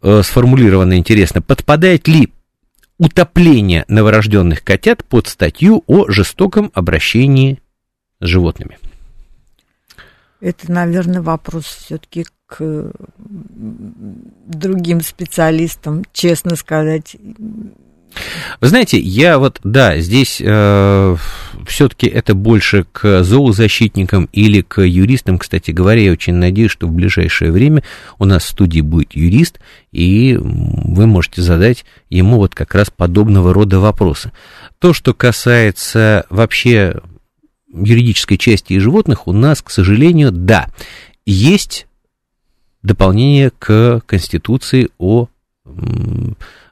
э, 0.01 0.21
сформулированный 0.23 0.97
интересно. 0.97 1.41
Подпадает 1.41 2.07
ли 2.07 2.31
утопление 2.97 3.83
новорожденных 3.89 4.63
котят 4.63 5.03
под 5.03 5.27
статью 5.27 5.83
о 5.87 6.09
жестоком 6.09 6.71
обращении 6.73 7.59
с 8.21 8.27
животными? 8.27 8.77
Это, 10.41 10.71
наверное, 10.71 11.21
вопрос 11.21 11.65
все-таки 11.65 12.25
к 12.47 12.91
другим 13.17 15.01
специалистам, 15.01 16.03
честно 16.13 16.55
сказать. 16.55 17.15
Вы 18.61 18.67
знаете, 18.67 18.97
я 18.97 19.39
вот, 19.39 19.59
да, 19.63 19.97
здесь 19.97 20.41
э, 20.41 21.15
все-таки 21.67 22.07
это 22.07 22.33
больше 22.33 22.85
к 22.91 23.23
зоозащитникам 23.23 24.29
или 24.31 24.61
к 24.61 24.81
юристам, 24.81 25.37
кстати 25.37 25.71
говоря, 25.71 26.01
я 26.01 26.11
очень 26.11 26.35
надеюсь, 26.35 26.71
что 26.71 26.87
в 26.87 26.91
ближайшее 26.91 27.51
время 27.51 27.83
у 28.17 28.25
нас 28.25 28.43
в 28.43 28.49
студии 28.49 28.81
будет 28.81 29.13
юрист, 29.13 29.59
и 29.91 30.37
вы 30.39 31.07
можете 31.07 31.41
задать 31.41 31.85
ему 32.09 32.37
вот 32.37 32.55
как 32.55 32.73
раз 32.73 32.89
подобного 32.89 33.53
рода 33.53 33.79
вопросы. 33.79 34.31
То, 34.79 34.93
что 34.93 35.13
касается 35.13 36.25
вообще 36.29 37.01
юридической 37.83 38.37
части 38.37 38.73
и 38.73 38.79
животных, 38.79 39.27
у 39.27 39.31
нас, 39.31 39.61
к 39.61 39.69
сожалению, 39.69 40.31
да, 40.31 40.69
есть 41.25 41.87
дополнение 42.83 43.51
к 43.51 44.01
Конституции 44.05 44.89
о 44.97 45.27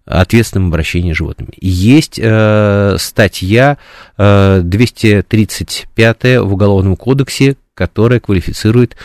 ответственном 0.05 0.67
обращении 0.67 1.13
с 1.13 1.17
животными. 1.17 1.53
Есть 1.59 2.19
э, 2.21 2.95
статья 2.99 3.77
э, 4.17 4.61
235 4.63 6.23
в 6.41 6.53
Уголовном 6.53 6.95
кодексе, 6.95 7.55
которая 7.73 8.19
квалифицирует 8.19 8.97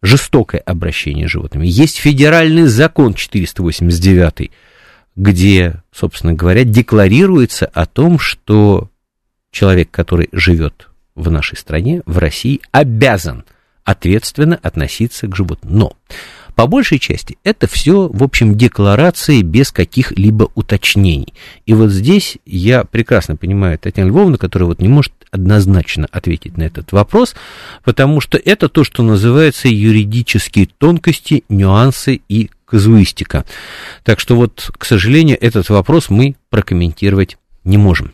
жестокое 0.00 0.60
обращение 0.60 1.28
с 1.28 1.30
животными. 1.30 1.66
Есть 1.66 1.98
федеральный 1.98 2.64
закон 2.64 3.14
489, 3.14 4.50
где, 5.16 5.82
собственно 5.92 6.32
говоря, 6.32 6.64
декларируется 6.64 7.66
о 7.66 7.86
том, 7.86 8.18
что 8.18 8.90
человек, 9.50 9.90
который 9.90 10.28
живет 10.32 10.87
в 11.18 11.30
нашей 11.30 11.56
стране, 11.56 12.02
в 12.06 12.18
России, 12.18 12.60
обязан 12.72 13.44
ответственно 13.84 14.58
относиться 14.62 15.26
к 15.26 15.36
животным. 15.36 15.76
Но 15.76 15.92
по 16.54 16.66
большей 16.66 16.98
части 16.98 17.38
это 17.44 17.68
все, 17.68 18.08
в 18.08 18.22
общем, 18.22 18.56
декларации 18.56 19.42
без 19.42 19.70
каких-либо 19.70 20.50
уточнений. 20.54 21.32
И 21.66 21.72
вот 21.72 21.90
здесь 21.90 22.38
я 22.44 22.82
прекрасно 22.84 23.36
понимаю 23.36 23.78
Татьяну 23.78 24.10
Львовну, 24.10 24.38
которая 24.38 24.68
вот 24.68 24.80
не 24.80 24.88
может 24.88 25.12
однозначно 25.30 26.08
ответить 26.10 26.56
на 26.56 26.64
этот 26.64 26.92
вопрос, 26.92 27.34
потому 27.84 28.20
что 28.20 28.38
это 28.38 28.68
то, 28.68 28.82
что 28.82 29.02
называется 29.02 29.68
юридические 29.68 30.66
тонкости, 30.66 31.44
нюансы 31.48 32.20
и 32.28 32.50
казуистика. 32.64 33.44
Так 34.02 34.20
что 34.20 34.36
вот, 34.36 34.70
к 34.76 34.84
сожалению, 34.84 35.38
этот 35.40 35.68
вопрос 35.70 36.10
мы 36.10 36.36
прокомментировать 36.50 37.38
не 37.64 37.76
можем. 37.76 38.12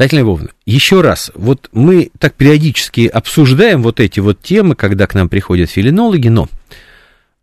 Татьяна 0.00 0.22
Львовна, 0.22 0.48
еще 0.64 1.02
раз, 1.02 1.30
вот 1.34 1.68
мы 1.72 2.10
так 2.18 2.32
периодически 2.32 3.06
обсуждаем 3.06 3.82
вот 3.82 4.00
эти 4.00 4.18
вот 4.18 4.40
темы, 4.40 4.74
когда 4.74 5.06
к 5.06 5.12
нам 5.12 5.28
приходят 5.28 5.68
филинологи, 5.68 6.28
но 6.28 6.48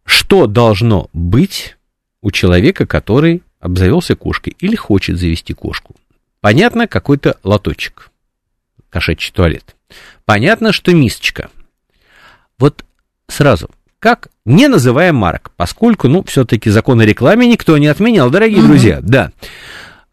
что 0.03 0.47
должно 0.47 1.07
быть 1.13 1.77
у 2.23 2.31
человека, 2.31 2.87
который 2.87 3.43
обзавелся 3.59 4.15
кошкой 4.15 4.55
или 4.57 4.75
хочет 4.75 5.19
завести 5.19 5.53
кошку? 5.53 5.95
Понятно, 6.41 6.87
какой-то 6.87 7.37
лоточек, 7.43 8.09
кошачий 8.89 9.31
туалет. 9.31 9.75
Понятно, 10.25 10.71
что 10.71 10.95
мисочка. 10.95 11.51
Вот 12.57 12.83
сразу, 13.27 13.69
как, 13.99 14.29
не 14.45 14.67
называя 14.67 15.13
марок, 15.13 15.51
поскольку, 15.57 16.07
ну, 16.07 16.23
все-таки 16.23 16.71
закон 16.71 17.01
о 17.01 17.05
рекламе 17.05 17.45
никто 17.45 17.77
не 17.77 17.85
отменял, 17.85 18.31
дорогие 18.31 18.61
угу. 18.61 18.69
друзья, 18.69 18.97
да 19.03 19.31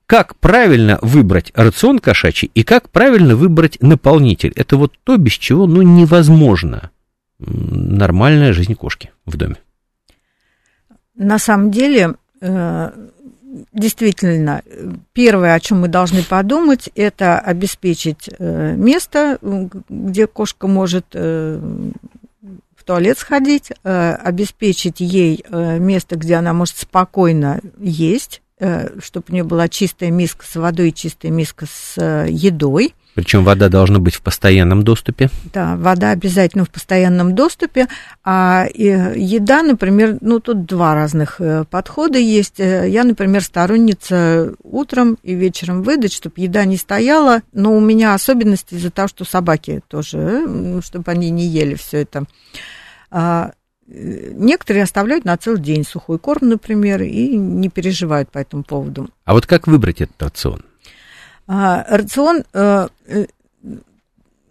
как 0.06 0.36
правильно 0.36 0.98
выбрать 1.02 1.50
рацион 1.54 1.98
кошачий 1.98 2.50
и 2.54 2.62
как 2.62 2.90
правильно 2.90 3.36
выбрать 3.36 3.80
наполнитель. 3.80 4.52
Это 4.54 4.76
вот 4.76 4.92
то, 5.04 5.16
без 5.16 5.32
чего 5.32 5.66
ну, 5.66 5.82
невозможно 5.82 6.90
нормальная 7.38 8.52
жизнь 8.52 8.74
кошки 8.74 9.10
в 9.26 9.36
доме. 9.36 9.56
На 11.14 11.38
самом 11.38 11.70
деле, 11.70 12.14
э, 12.40 12.90
действительно, 13.72 14.62
первое, 15.12 15.54
о 15.54 15.60
чем 15.60 15.80
мы 15.80 15.88
должны 15.88 16.22
подумать, 16.22 16.90
это 16.94 17.38
обеспечить 17.38 18.28
э, 18.38 18.74
место, 18.76 19.38
где 19.88 20.26
кошка 20.26 20.66
может 20.66 21.06
э, 21.12 21.60
в 22.76 22.84
туалет 22.84 23.18
сходить, 23.18 23.72
обеспечить 23.82 25.00
ей 25.00 25.42
место, 25.50 26.16
где 26.16 26.34
она 26.34 26.52
может 26.52 26.76
спокойно 26.76 27.60
есть, 27.78 28.42
чтобы 28.58 29.26
у 29.28 29.32
нее 29.32 29.44
была 29.44 29.68
чистая 29.68 30.10
миска 30.10 30.46
с 30.46 30.54
водой 30.54 30.90
и 30.90 30.94
чистая 30.94 31.32
миска 31.32 31.66
с 31.66 31.94
э, 31.96 32.26
едой. 32.30 32.94
Причем 33.14 33.44
вода 33.44 33.68
должна 33.68 33.98
быть 33.98 34.14
в 34.14 34.22
постоянном 34.22 34.82
доступе. 34.82 35.30
Да, 35.52 35.76
вода 35.76 36.10
обязательно 36.10 36.64
в 36.64 36.70
постоянном 36.70 37.34
доступе. 37.34 37.88
А 38.24 38.66
еда, 38.74 39.62
например, 39.62 40.18
ну 40.20 40.40
тут 40.40 40.66
два 40.66 40.94
разных 40.94 41.40
э, 41.40 41.64
подхода 41.68 42.18
есть. 42.18 42.58
Я, 42.58 43.04
например, 43.04 43.42
сторонница 43.42 44.54
утром 44.62 45.18
и 45.22 45.34
вечером 45.34 45.82
выдать, 45.82 46.12
чтобы 46.12 46.34
еда 46.36 46.64
не 46.64 46.76
стояла. 46.76 47.42
Но 47.52 47.76
у 47.76 47.80
меня 47.80 48.14
особенность 48.14 48.72
из-за 48.72 48.90
того, 48.90 49.08
что 49.08 49.24
собаки 49.24 49.80
тоже, 49.88 50.80
чтобы 50.82 51.10
они 51.10 51.30
не 51.30 51.46
ели 51.46 51.74
все 51.74 52.02
это. 52.02 52.24
Некоторые 53.86 54.84
оставляют 54.84 55.24
на 55.24 55.36
целый 55.36 55.60
день 55.60 55.84
сухой 55.84 56.18
корм, 56.18 56.48
например, 56.48 57.02
и 57.02 57.36
не 57.36 57.68
переживают 57.68 58.30
по 58.30 58.38
этому 58.38 58.62
поводу. 58.62 59.10
А 59.24 59.34
вот 59.34 59.46
как 59.46 59.66
выбрать 59.66 60.00
этот 60.00 60.22
рацион? 60.22 60.62
А, 61.46 61.84
рацион... 61.88 62.44
Э, 62.54 62.88
э, 63.06 63.26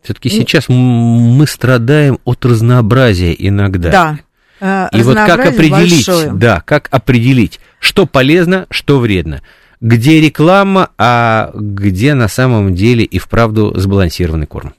Все-таки 0.04 0.30
сейчас 0.30 0.70
мы 0.70 1.48
страдаем 1.48 2.20
от 2.26 2.46
разнообразия 2.46 3.36
иногда. 3.38 3.92
Да. 3.92 4.20
Э, 4.60 4.98
и 4.98 5.02
вот 5.02 5.16
как 5.16 5.48
определить, 5.48 6.08
большое. 6.08 6.32
да, 6.34 6.62
как 6.62 6.88
определить, 6.92 7.60
что 7.80 8.06
полезно, 8.06 8.68
что 8.70 9.00
вредно, 9.00 9.42
где 9.82 10.22
реклама, 10.22 10.92
а 11.00 11.52
где 11.56 12.14
на 12.14 12.28
самом 12.28 12.76
деле 12.76 13.04
и 13.04 13.18
вправду 13.18 13.74
сбалансированный 13.76 14.46
корм. 14.46 14.76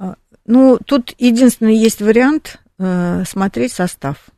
А, 0.00 0.16
ну, 0.46 0.78
тут 0.84 1.14
единственный 1.18 1.76
есть 1.76 2.02
вариант 2.02 2.58
смотреть 3.24 3.72
состав. 3.72 4.30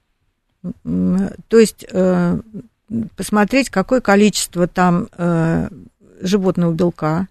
То 0.83 1.59
есть 1.59 1.87
э, 1.91 2.41
посмотреть, 3.17 3.71
какое 3.71 4.01
количество 4.01 4.67
там 4.67 5.09
э, 5.17 5.69
животного 6.21 6.73
белка, 6.73 7.29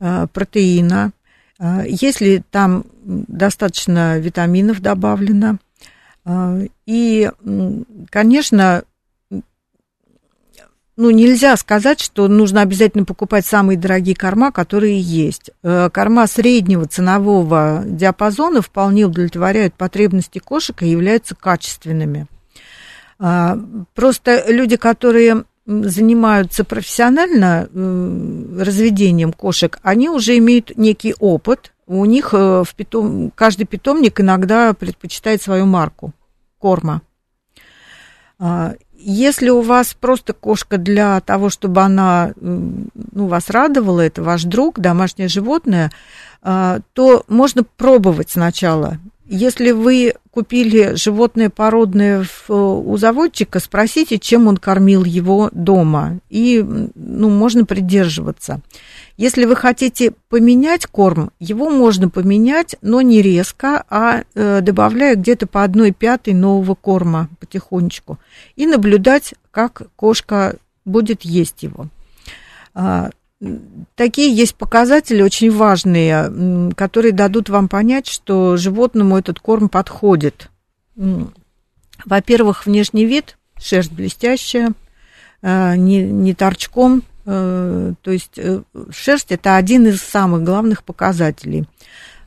э, 0.00 0.26
протеина, 0.32 1.12
если 1.86 2.42
там 2.50 2.84
достаточно 3.04 4.18
витаминов 4.18 4.80
добавлено. 4.80 5.58
И, 6.84 7.30
конечно, 8.10 8.82
ну, 10.96 11.10
нельзя 11.10 11.56
сказать, 11.56 12.00
что 12.00 12.28
нужно 12.28 12.60
обязательно 12.60 13.04
покупать 13.04 13.44
самые 13.44 13.76
дорогие 13.76 14.14
корма, 14.14 14.52
которые 14.52 15.00
есть. 15.00 15.50
Э, 15.62 15.90
корма 15.92 16.26
среднего 16.28 16.86
ценового 16.86 17.82
диапазона 17.84 18.62
вполне 18.62 19.04
удовлетворяют 19.04 19.74
потребности 19.74 20.38
кошек 20.38 20.80
и 20.82 20.88
являются 20.88 21.34
качественными. 21.34 22.26
А, 23.18 23.58
просто 23.94 24.44
люди, 24.48 24.76
которые 24.76 25.44
занимаются 25.66 26.62
профессионально 26.62 27.68
разведением 28.62 29.32
кошек, 29.32 29.78
они 29.82 30.10
уже 30.10 30.36
имеют 30.38 30.76
некий 30.76 31.14
опыт. 31.18 31.72
У 31.86 32.04
них 32.04 32.34
э, 32.34 32.62
в 32.64 32.74
питом... 32.76 33.32
каждый 33.34 33.64
питомник 33.64 34.20
иногда 34.20 34.74
предпочитает 34.74 35.42
свою 35.42 35.66
марку 35.66 36.12
корма. 36.58 37.02
Если 39.06 39.50
у 39.50 39.60
вас 39.60 39.92
просто 39.92 40.32
кошка 40.32 40.78
для 40.78 41.20
того, 41.20 41.50
чтобы 41.50 41.82
она 41.82 42.32
ну, 42.40 42.88
вас 43.26 43.50
радовала, 43.50 44.00
это 44.00 44.22
ваш 44.22 44.44
друг, 44.44 44.80
домашнее 44.80 45.28
животное, 45.28 45.92
а, 46.40 46.78
то 46.94 47.22
можно 47.28 47.64
пробовать 47.64 48.30
сначала. 48.30 48.98
Если 49.26 49.70
вы 49.70 50.14
купили 50.30 50.96
животное 50.96 51.48
породное 51.48 52.24
в, 52.24 52.50
у 52.50 52.96
заводчика, 52.98 53.58
спросите, 53.58 54.18
чем 54.18 54.48
он 54.48 54.58
кормил 54.58 55.02
его 55.04 55.48
дома, 55.52 56.18
и 56.28 56.62
ну, 56.94 57.30
можно 57.30 57.64
придерживаться. 57.64 58.60
Если 59.16 59.46
вы 59.46 59.56
хотите 59.56 60.12
поменять 60.28 60.86
корм, 60.86 61.30
его 61.40 61.70
можно 61.70 62.10
поменять, 62.10 62.76
но 62.82 63.00
не 63.00 63.22
резко, 63.22 63.84
а 63.88 64.24
э, 64.34 64.60
добавляя 64.60 65.14
где-то 65.14 65.46
по 65.46 65.62
одной 65.62 65.92
пятой 65.92 66.34
нового 66.34 66.74
корма 66.74 67.30
потихонечку. 67.40 68.18
И 68.56 68.66
наблюдать, 68.66 69.34
как 69.50 69.82
кошка 69.96 70.56
будет 70.84 71.22
есть 71.22 71.62
его. 71.62 71.88
Такие 73.94 74.34
есть 74.34 74.54
показатели 74.54 75.22
очень 75.22 75.50
важные, 75.50 76.72
которые 76.76 77.12
дадут 77.12 77.48
вам 77.48 77.68
понять, 77.68 78.06
что 78.06 78.56
животному 78.56 79.18
этот 79.18 79.40
корм 79.40 79.68
подходит. 79.68 80.50
Во-первых, 82.04 82.66
внешний 82.66 83.06
вид, 83.06 83.38
шерсть 83.58 83.92
блестящая, 83.92 84.72
э, 85.42 85.76
не, 85.76 86.02
не 86.02 86.34
торчком, 86.34 87.02
Э, 87.26 87.94
то 88.02 88.10
есть 88.10 88.38
э, 88.38 88.62
шерсть 88.90 89.32
это 89.32 89.56
один 89.56 89.86
из 89.86 90.02
самых 90.02 90.42
главных 90.42 90.84
показателей. 90.84 91.64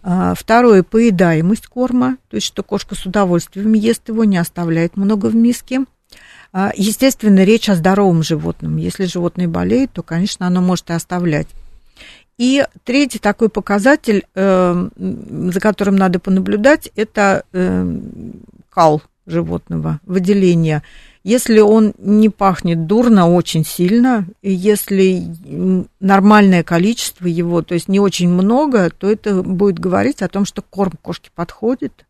А, 0.04 0.34
второе, 0.36 0.84
поедаемость 0.84 1.68
корма, 1.68 2.18
то 2.30 2.36
есть 2.36 2.48
что 2.48 2.64
кошка 2.64 2.96
с 2.96 3.06
удовольствием 3.06 3.74
ест 3.74 4.08
его, 4.08 4.24
не 4.24 4.38
оставляет 4.38 4.96
много 4.96 5.28
в 5.28 5.36
миске. 5.36 5.82
А, 6.54 6.72
естественно, 6.76 7.44
речь 7.44 7.70
о 7.70 7.76
здоровом 7.76 8.24
животном. 8.24 8.78
Если 8.78 9.06
животное 9.06 9.48
болеет, 9.48 9.92
то, 9.92 10.04
конечно, 10.04 10.48
оно 10.48 10.62
может 10.62 10.90
и 10.90 10.94
оставлять. 10.94 11.48
И 12.38 12.64
третий 12.84 13.20
такой 13.20 13.50
показатель, 13.50 14.26
э, 14.36 14.90
за 14.96 15.60
которым 15.60 15.96
надо 15.96 16.20
понаблюдать, 16.20 16.92
это 16.96 17.44
кал 18.70 19.02
животного, 19.26 20.00
выделение 20.06 20.84
если 21.28 21.60
он 21.60 21.94
не 21.98 22.30
пахнет 22.30 22.88
дурно 22.88 23.30
очень 23.30 23.66
сильно, 23.66 24.26
и 24.42 24.50
если 24.50 25.26
нормальное 26.00 26.64
количество 26.64 27.28
его, 27.28 27.62
то 27.62 27.74
есть 27.74 27.90
не 27.90 28.00
очень 28.00 28.30
много, 28.30 28.90
то 28.90 29.12
это 29.12 29.44
будет 29.44 29.78
говорить 29.78 30.22
о 30.22 30.30
том, 30.30 30.46
что 30.46 30.62
корм 30.62 30.94
кошки 31.02 31.30
подходит, 31.36 32.06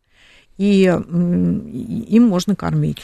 и 0.56 0.84
им 0.84 2.28
можно 2.28 2.54
кормить. 2.54 2.98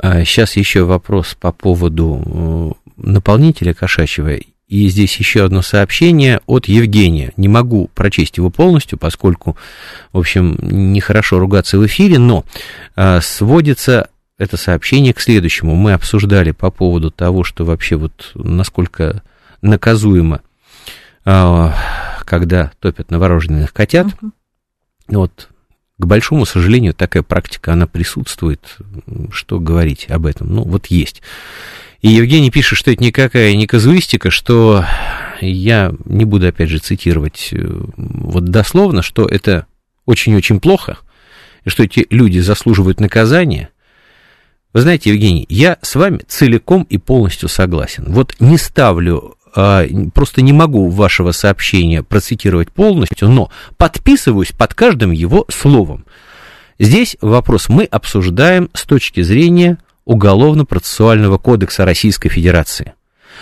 Сейчас 0.00 0.56
а 0.56 0.60
еще 0.60 0.84
вопрос 0.84 1.36
по 1.38 1.52
поводу 1.52 2.22
э, 2.24 2.70
наполнителя 2.96 3.74
кошачьего. 3.74 4.38
И 4.72 4.88
здесь 4.88 5.16
еще 5.16 5.44
одно 5.44 5.60
сообщение 5.60 6.40
от 6.46 6.66
Евгения. 6.66 7.32
Не 7.36 7.48
могу 7.48 7.90
прочесть 7.94 8.38
его 8.38 8.48
полностью, 8.48 8.98
поскольку, 8.98 9.56
в 10.12 10.18
общем, 10.18 10.56
нехорошо 10.62 11.38
ругаться 11.38 11.78
в 11.78 11.84
эфире, 11.84 12.18
но 12.18 12.46
а, 12.96 13.20
сводится 13.20 14.08
это 14.38 14.56
сообщение 14.56 15.12
к 15.12 15.20
следующему. 15.20 15.74
Мы 15.74 15.92
обсуждали 15.92 16.52
по 16.52 16.70
поводу 16.70 17.10
того, 17.10 17.44
что 17.44 17.66
вообще 17.66 17.96
вот 17.96 18.30
насколько 18.34 19.22
наказуемо, 19.60 20.40
а, 21.26 21.74
когда 22.24 22.72
топят 22.80 23.10
новорожденных 23.10 23.74
котят. 23.74 24.06
Вот, 25.08 25.50
к 26.02 26.06
большому 26.06 26.46
сожалению, 26.46 26.94
такая 26.94 27.22
практика, 27.22 27.72
она 27.72 27.86
присутствует. 27.86 28.76
Что 29.30 29.60
говорить 29.60 30.10
об 30.10 30.26
этом? 30.26 30.52
Ну, 30.52 30.64
вот 30.64 30.86
есть. 30.86 31.22
И 32.00 32.08
Евгений 32.08 32.50
пишет, 32.50 32.76
что 32.76 32.90
это 32.90 33.04
никакая 33.04 33.54
не 33.54 33.68
казуистика, 33.68 34.30
что 34.30 34.84
я 35.40 35.94
не 36.04 36.24
буду, 36.24 36.48
опять 36.48 36.70
же, 36.70 36.78
цитировать 36.78 37.50
э, 37.52 37.64
вот 37.96 38.46
дословно, 38.46 39.02
что 39.02 39.26
это 39.26 39.66
очень-очень 40.04 40.58
плохо, 40.58 40.98
и 41.64 41.70
что 41.70 41.84
эти 41.84 42.04
люди 42.10 42.40
заслуживают 42.40 42.98
наказания– 42.98 43.68
вы 44.72 44.80
знаете, 44.80 45.10
Евгений, 45.10 45.44
я 45.50 45.76
с 45.82 45.94
вами 45.96 46.22
целиком 46.26 46.84
и 46.84 46.96
полностью 46.96 47.50
согласен. 47.50 48.06
Вот 48.08 48.34
не 48.40 48.56
ставлю 48.56 49.36
просто 49.52 50.42
не 50.42 50.52
могу 50.52 50.88
вашего 50.88 51.32
сообщения 51.32 52.02
процитировать 52.02 52.72
полностью, 52.72 53.28
но 53.28 53.50
подписываюсь 53.76 54.52
под 54.52 54.74
каждым 54.74 55.10
его 55.10 55.44
словом. 55.48 56.04
Здесь 56.78 57.16
вопрос 57.20 57.68
мы 57.68 57.84
обсуждаем 57.84 58.70
с 58.72 58.84
точки 58.84 59.22
зрения 59.22 59.78
Уголовно-процессуального 60.04 61.38
кодекса 61.38 61.84
Российской 61.84 62.28
Федерации. 62.28 62.94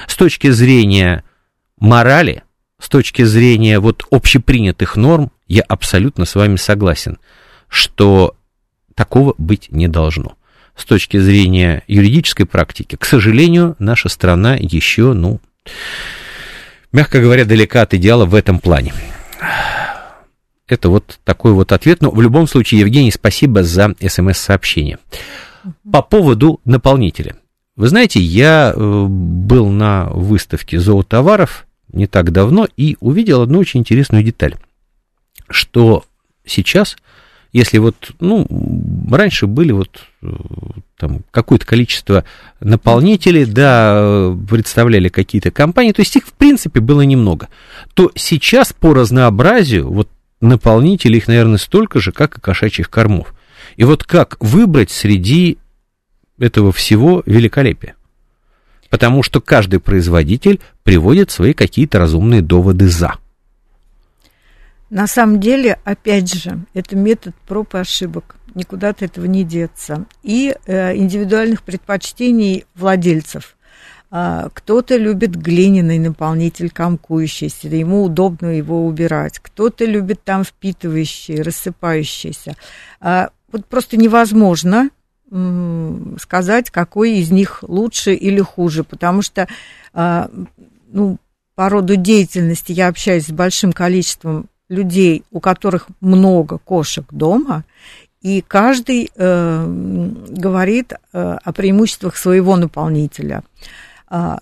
С 0.06 0.14
точки 0.14 0.50
зрения 0.50 1.24
морали, 1.78 2.42
с 2.78 2.90
точки 2.90 3.22
зрения 3.22 3.78
вот 3.78 4.04
общепринятых 4.11 4.96
норм, 4.96 5.30
я 5.48 5.62
абсолютно 5.62 6.26
с 6.26 6.34
вами 6.34 6.56
согласен, 6.56 7.18
что 7.68 8.36
такого 8.94 9.34
быть 9.38 9.68
не 9.70 9.88
должно 9.88 10.34
с 10.80 10.84
точки 10.84 11.18
зрения 11.18 11.82
юридической 11.88 12.44
практики, 12.44 12.96
к 12.96 13.04
сожалению, 13.04 13.76
наша 13.78 14.08
страна 14.08 14.56
еще, 14.56 15.12
ну, 15.12 15.40
мягко 16.92 17.20
говоря, 17.20 17.44
далека 17.44 17.82
от 17.82 17.94
идеала 17.94 18.26
в 18.26 18.34
этом 18.34 18.58
плане. 18.58 18.92
Это 20.66 20.88
вот 20.88 21.18
такой 21.24 21.52
вот 21.52 21.72
ответ. 21.72 22.00
Но 22.00 22.11
в 22.11 22.20
любом 22.20 22.46
случае, 22.46 22.80
Евгений, 22.80 23.11
спасибо 23.11 23.62
за 23.64 23.94
смс-сообщение. 24.00 24.98
По 25.90 26.02
поводу 26.02 26.61
наполнителя. 26.64 27.36
Вы 27.76 27.88
знаете, 27.88 28.20
я 28.20 28.72
э, 28.74 29.06
был 29.08 29.68
на 29.68 30.06
выставке 30.11 30.78
зоотоваров 30.78 31.66
не 31.92 32.06
так 32.06 32.30
давно 32.30 32.68
и 32.76 32.96
увидел 33.00 33.42
одну 33.42 33.58
очень 33.58 33.80
интересную 33.80 34.22
деталь, 34.22 34.56
что 35.48 36.04
сейчас 36.44 36.96
если 37.52 37.78
вот, 37.78 38.12
ну, 38.20 38.46
раньше 39.11 39.46
были 39.46 39.72
вот 39.72 40.04
э, 40.22 40.26
там 41.01 41.20
какое-то 41.30 41.66
количество 41.66 42.24
наполнителей, 42.61 43.46
да, 43.46 44.36
представляли 44.48 45.09
какие-то 45.09 45.51
компании, 45.51 45.92
то 45.92 46.03
есть 46.03 46.14
их, 46.14 46.26
в 46.26 46.32
принципе, 46.34 46.80
было 46.80 47.01
немного, 47.01 47.48
то 47.94 48.12
сейчас 48.14 48.72
по 48.72 48.92
разнообразию 48.92 49.90
вот 49.90 50.09
наполнителей 50.40 51.16
их, 51.16 51.26
наверное, 51.26 51.59
столько 51.59 52.01
же, 52.01 52.12
как 52.12 52.36
и 52.36 52.40
кошачьих 52.40 52.90
кормов. 52.90 53.34
И 53.76 53.84
вот 53.84 54.05
как 54.05 54.36
выбрать 54.40 54.90
среди 54.90 55.59
этого 56.38 56.70
всего 56.70 57.22
великолепие? 57.24 57.94
Потому 58.90 59.22
что 59.22 59.40
каждый 59.40 59.80
производитель 59.80 60.61
приводит 60.82 61.30
свои 61.30 61.55
какие-то 61.55 61.98
разумные 61.98 62.42
доводы 62.42 62.88
«за». 62.88 63.14
На 64.91 65.07
самом 65.07 65.41
деле, 65.41 65.78
опять 65.84 66.32
же, 66.32 66.64
это 66.74 66.97
метод 66.97 67.34
проб 67.47 67.74
и 67.74 67.78
ошибок. 67.78 68.36
Никуда 68.55 68.88
от 68.88 69.03
этого 69.03 69.24
не 69.26 69.45
деться. 69.45 70.07
И 70.24 70.55
э, 70.66 70.97
индивидуальных 70.97 71.62
предпочтений 71.62 72.66
владельцев. 72.74 73.57
А, 74.12 74.49
кто-то 74.53 74.97
любит 74.97 75.36
глиняный 75.36 76.01
наполнитель 76.01 76.70
комкующийся, 76.70 77.68
ему 77.68 78.03
удобно 78.03 78.49
его 78.49 78.84
убирать. 78.84 79.38
Кто-то 79.38 79.84
любит 79.84 80.24
там 80.24 80.43
впитывающий, 80.43 81.43
рассыпающийся. 81.43 82.57
А, 83.01 83.30
вот 83.53 83.66
просто 83.66 83.97
невозможно 83.97 84.91
сказать, 86.18 86.70
какой 86.72 87.18
из 87.18 87.30
них 87.30 87.62
лучше 87.62 88.14
или 88.14 88.41
хуже, 88.41 88.82
потому 88.82 89.22
что 89.22 89.47
а, 89.93 90.28
ну, 90.88 91.18
по 91.55 91.68
роду 91.68 91.95
деятельности 91.95 92.72
я 92.72 92.88
общаюсь 92.88 93.26
с 93.26 93.30
большим 93.30 93.72
количеством 93.72 94.49
людей, 94.71 95.25
у 95.31 95.41
которых 95.41 95.89
много 96.01 96.57
кошек 96.57 97.05
дома, 97.11 97.64
и 98.23 98.43
каждый 98.47 99.11
э, 99.14 99.66
говорит 100.29 100.93
э, 100.93 101.37
о 101.43 101.53
преимуществах 101.53 102.16
своего 102.16 102.57
наполнителя. 102.57 103.43
Э, 104.11 104.37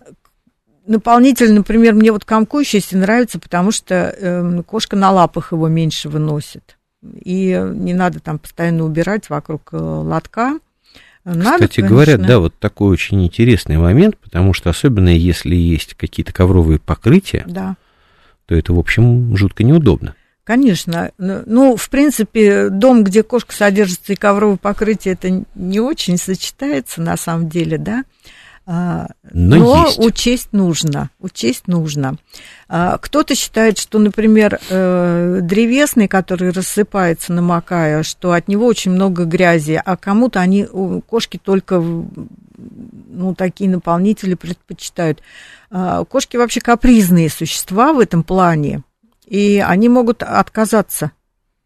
наполнитель, 0.87 1.53
например, 1.53 1.95
мне 1.95 2.12
вот 2.12 2.24
комкующийся 2.24 2.99
нравится, 2.99 3.39
потому 3.39 3.70
что 3.70 3.95
э, 3.95 4.62
кошка 4.66 4.97
на 4.97 5.11
лапах 5.11 5.53
его 5.53 5.68
меньше 5.68 6.09
выносит. 6.09 6.76
И 7.03 7.61
не 7.74 7.95
надо 7.95 8.18
там 8.20 8.39
постоянно 8.39 8.85
убирать 8.85 9.31
вокруг 9.31 9.68
э, 9.72 9.76
лотка. 9.76 10.59
Надо, 11.24 11.53
Кстати 11.55 11.76
конечно. 11.76 11.89
говоря, 11.89 12.18
да, 12.18 12.39
вот 12.41 12.55
такой 12.59 12.91
очень 12.91 13.24
интересный 13.24 13.76
момент, 13.76 14.16
потому 14.16 14.55
что 14.55 14.70
особенно 14.70 15.11
если 15.11 15.55
есть 15.55 15.95
какие-то 15.95 16.33
ковровые 16.33 16.79
покрытия, 16.79 17.45
да. 17.47 17.76
то 18.47 18.55
это, 18.55 18.72
в 18.72 18.79
общем, 18.79 19.37
жутко 19.37 19.62
неудобно. 19.62 20.14
Конечно. 20.49 21.11
Ну, 21.18 21.76
в 21.76 21.90
принципе, 21.90 22.70
дом, 22.70 23.05
где 23.05 23.22
кошка 23.22 23.55
содержится 23.55 24.14
и 24.14 24.16
ковровое 24.16 24.57
покрытие, 24.57 25.12
это 25.12 25.44
не 25.55 25.78
очень 25.78 26.16
сочетается 26.16 27.03
на 27.03 27.18
самом 27.18 27.51
деле, 27.51 27.76
да. 27.76 28.05
А, 28.64 29.09
но, 29.30 29.57
Но 29.57 29.86
есть. 29.88 29.99
учесть 29.99 30.49
нужно, 30.53 31.11
учесть 31.20 31.68
нужно. 31.68 32.16
А, 32.66 32.96
кто-то 32.96 33.34
считает, 33.34 33.76
что, 33.76 33.99
например, 33.99 34.59
э, 34.70 35.40
древесный, 35.42 36.09
который 36.09 36.51
рассыпается, 36.51 37.34
намокая, 37.34 38.03
что 38.03 38.32
от 38.32 38.49
него 38.49 38.64
очень 38.64 38.92
много 38.92 39.26
грязи, 39.26 39.78
а 39.84 39.99
кому-то 39.99 40.40
они, 40.40 40.66
кошки 41.07 41.38
только 41.42 41.78
ну, 41.78 43.34
такие 43.36 43.68
наполнители 43.68 44.32
предпочитают. 44.32 45.22
А, 45.70 46.07
кошки 46.07 46.38
вообще 46.38 46.62
капризные 46.62 47.28
существа 47.28 47.92
в 47.92 48.01
этом 48.01 48.22
плане 48.24 48.82
и 49.29 49.59
они 49.59 49.89
могут 49.89 50.22
отказаться 50.22 51.12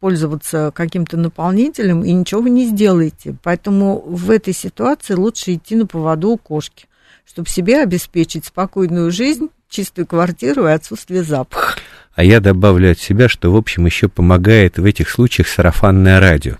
пользоваться 0.03 0.73
каким-то 0.75 1.17
наполнителем, 1.17 2.03
и 2.03 2.13
ничего 2.13 2.41
вы 2.41 2.51
не 2.51 2.67
сделаете. 2.67 3.37
Поэтому 3.45 4.01
в 4.01 4.33
этой 4.33 4.53
ситуации 4.53 5.15
лучше 5.15 5.55
идти 5.55 5.77
на 5.77 5.87
поводу 5.87 6.31
у 6.31 6.39
кошки, 6.39 6.87
чтобы 7.25 7.49
себе 7.49 7.81
обеспечить 7.81 8.47
спокойную 8.47 9.13
жизнь, 9.13 9.49
чистую 9.69 10.09
квартиру 10.09 10.67
и 10.67 10.73
отсутствие 10.73 11.23
запаха. 11.23 11.79
А 12.17 12.25
я 12.25 12.41
добавлю 12.41 12.91
от 12.91 12.99
себя, 12.99 13.29
что, 13.29 13.53
в 13.53 13.57
общем, 13.57 13.87
еще 13.87 14.09
помогает 14.09 14.77
в 14.77 14.85
этих 14.85 15.09
случаях 15.09 15.47
сарафанное 15.47 16.19
радио. 16.19 16.57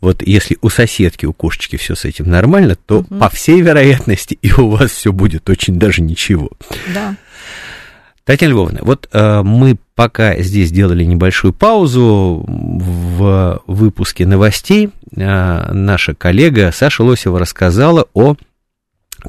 Вот 0.00 0.22
если 0.22 0.56
у 0.62 0.68
соседки, 0.68 1.26
у 1.26 1.32
кошечки 1.32 1.74
все 1.76 1.96
с 1.96 2.04
этим 2.04 2.30
нормально, 2.30 2.76
то, 2.76 3.00
угу. 3.00 3.18
по 3.18 3.28
всей 3.28 3.60
вероятности, 3.60 4.38
и 4.40 4.52
у 4.52 4.70
вас 4.70 4.92
все 4.92 5.12
будет 5.12 5.50
очень 5.50 5.80
даже 5.80 6.00
ничего. 6.00 6.50
Да. 6.94 7.16
Татьяна 8.24 8.52
Львовна, 8.52 8.80
вот 8.82 9.08
э, 9.12 9.42
мы 9.42 9.78
пока 9.98 10.38
здесь 10.38 10.70
делали 10.70 11.02
небольшую 11.02 11.52
паузу 11.52 12.44
в 12.46 13.62
выпуске 13.66 14.26
новостей, 14.26 14.90
э, 15.16 15.72
наша 15.72 16.14
коллега 16.14 16.70
Саша 16.72 17.02
Лосева 17.02 17.40
рассказала 17.40 18.06
о 18.14 18.36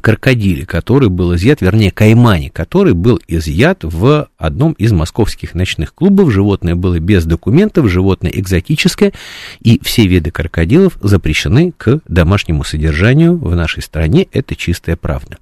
крокодиле, 0.00 0.64
который 0.66 1.08
был 1.08 1.34
изъят, 1.34 1.60
вернее, 1.60 1.90
каймане, 1.90 2.50
который 2.50 2.94
был 2.94 3.20
изъят 3.26 3.80
в 3.82 4.28
одном 4.38 4.74
из 4.74 4.92
московских 4.92 5.56
ночных 5.56 5.92
клубов. 5.92 6.30
Животное 6.30 6.76
было 6.76 7.00
без 7.00 7.24
документов, 7.24 7.90
животное 7.90 8.30
экзотическое, 8.30 9.12
и 9.58 9.80
все 9.82 10.06
виды 10.06 10.30
крокодилов 10.30 10.98
запрещены 11.00 11.72
к 11.76 11.98
домашнему 12.06 12.62
содержанию 12.62 13.36
в 13.36 13.56
нашей 13.56 13.82
стране. 13.82 14.28
Это 14.30 14.54
чистая 14.54 14.94
правда. 14.94 15.38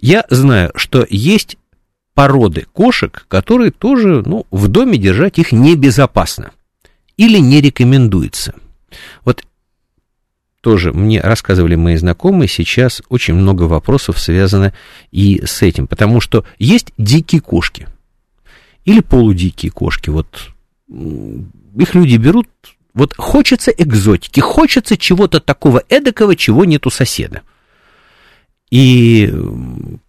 Я 0.00 0.24
знаю, 0.30 0.72
что 0.74 1.06
есть 1.08 1.58
породы 2.18 2.66
кошек, 2.72 3.26
которые 3.28 3.70
тоже, 3.70 4.24
ну, 4.26 4.44
в 4.50 4.66
доме 4.66 4.98
держать 4.98 5.38
их 5.38 5.52
небезопасно 5.52 6.50
или 7.16 7.38
не 7.38 7.60
рекомендуется. 7.60 8.56
Вот 9.24 9.44
тоже 10.60 10.92
мне 10.92 11.20
рассказывали 11.20 11.76
мои 11.76 11.94
знакомые, 11.94 12.48
сейчас 12.48 13.02
очень 13.08 13.34
много 13.34 13.68
вопросов 13.68 14.18
связано 14.18 14.74
и 15.12 15.42
с 15.46 15.62
этим, 15.62 15.86
потому 15.86 16.20
что 16.20 16.44
есть 16.58 16.92
дикие 16.98 17.40
кошки 17.40 17.86
или 18.84 18.98
полудикие 18.98 19.70
кошки, 19.70 20.10
вот 20.10 20.48
их 20.88 21.94
люди 21.94 22.16
берут, 22.16 22.48
вот 22.94 23.14
хочется 23.16 23.70
экзотики, 23.70 24.40
хочется 24.40 24.96
чего-то 24.96 25.38
такого 25.38 25.84
эдакого, 25.88 26.34
чего 26.34 26.64
нет 26.64 26.84
у 26.84 26.90
соседа. 26.90 27.42
И 28.72 29.32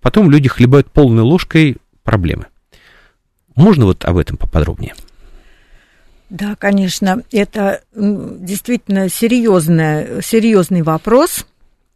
потом 0.02 0.32
люди 0.32 0.50
хлебают 0.50 0.90
полной 0.90 1.22
ложкой 1.22 1.78
проблемы. 2.10 2.48
Можно 3.56 3.86
вот 3.86 4.04
об 4.04 4.18
этом 4.18 4.36
поподробнее? 4.36 4.96
Да, 6.32 6.56
конечно, 6.56 7.22
это 7.32 7.82
действительно 7.94 9.10
серьезный, 9.10 10.24
серьезный 10.24 10.82
вопрос. 10.82 11.46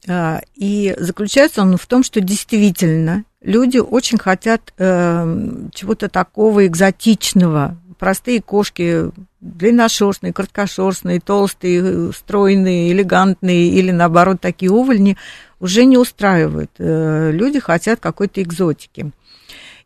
А, 0.07 0.41
и 0.55 0.93
заключается 0.99 1.63
он 1.63 1.77
в 1.77 1.87
том, 1.87 2.03
что 2.03 2.21
действительно 2.21 3.23
люди 3.41 3.79
очень 3.79 4.19
хотят 4.19 4.71
э, 4.77 5.67
чего-то 5.73 6.09
такого 6.09 6.67
экзотичного. 6.67 7.75
Простые 7.97 8.39
кошки, 8.39 9.09
длинношерстные, 9.41 10.31
короткошерстные, 10.31 11.21
толстые, 11.21 12.13
стройные, 12.13 12.91
элегантные 12.91 13.69
или 13.69 13.89
наоборот 13.89 14.41
такие 14.41 14.71
увольни 14.71 15.17
уже 15.59 15.85
не 15.85 15.97
устраивают. 15.97 16.69
Э, 16.77 17.31
люди 17.31 17.59
хотят 17.59 17.99
какой-то 17.99 18.43
экзотики 18.43 19.11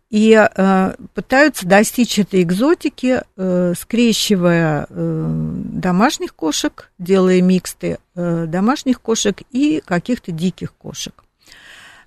и 0.10 0.34
э, 0.34 0.96
пытаются 1.14 1.68
достичь 1.68 2.18
этой 2.18 2.44
экзотики, 2.44 3.22
э, 3.36 3.74
скрещивая 3.78 4.88
э, 4.90 5.26
домашних 5.30 6.34
кошек, 6.34 6.92
делая 6.98 7.42
миксты 7.42 8.00
э, 8.16 8.46
домашних 8.48 9.02
кошек 9.02 9.38
и 9.52 9.82
каких-то 9.86 10.32
диких 10.32 10.74
кошек. 10.74 11.14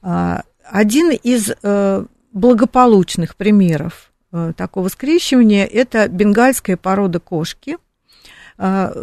Э, 0.03 0.41
один 0.65 1.11
из 1.11 1.51
э, 1.63 2.05
благополучных 2.33 3.37
примеров 3.37 4.11
э, 4.33 4.53
такого 4.57 4.89
скрещивания– 4.89 5.67
это 5.67 6.09
бенгальская 6.09 6.79
порода 6.79 7.21
кошки. 7.21 7.77
Э, 8.57 8.95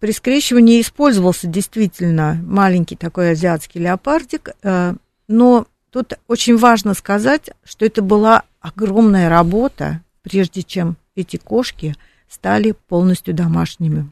при 0.00 0.12
скрещивании 0.12 0.82
использовался 0.82 1.46
действительно 1.46 2.38
маленький 2.44 2.96
такой 2.96 3.30
азиатский 3.30 3.80
леопардик, 3.80 4.50
э, 4.62 4.94
но 5.28 5.66
Тут 5.92 6.14
очень 6.26 6.56
важно 6.56 6.94
сказать, 6.94 7.50
что 7.64 7.84
это 7.84 8.00
была 8.00 8.44
огромная 8.60 9.28
работа, 9.28 10.00
прежде 10.22 10.62
чем 10.62 10.96
эти 11.14 11.36
кошки 11.36 11.94
стали 12.30 12.72
полностью 12.72 13.34
домашними. 13.34 14.10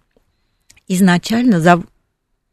Изначально, 0.88 1.58
зав... 1.58 1.80